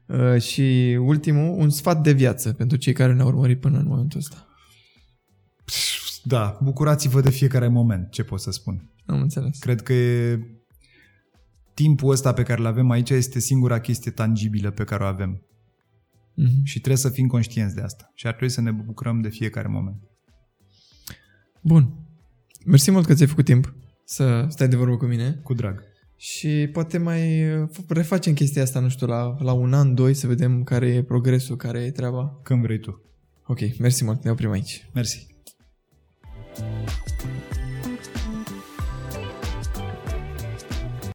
[0.06, 4.20] Uh, și ultimul, un sfat de viață pentru cei care ne-au urmărit până în momentul
[4.20, 4.48] ăsta.
[6.24, 8.92] Da, bucurați-vă de fiecare moment, ce pot să spun.
[9.06, 9.60] Am înțeles.
[9.60, 10.40] Cred că e...
[11.78, 15.42] timpul ăsta pe care îl avem aici este singura chestie tangibilă pe care o avem.
[16.38, 16.64] Mm-hmm.
[16.64, 18.12] Și trebuie să fim conștienți de asta.
[18.16, 20.02] Și ar trebui să ne bucurăm de fiecare moment.
[21.62, 21.94] Bun.
[22.66, 25.84] Mersi mult că ți-ai făcut timp să stai de vorbă cu mine Cu drag.
[26.16, 30.28] și poate mai uh, refacem chestia asta, nu știu, la, la un an, doi, să
[30.28, 32.40] vedem care e progresul, care e treaba.
[32.44, 33.02] Când vrei tu.
[33.48, 34.90] Ok, mersi mult, ne oprim aici.
[34.94, 35.28] Mersi.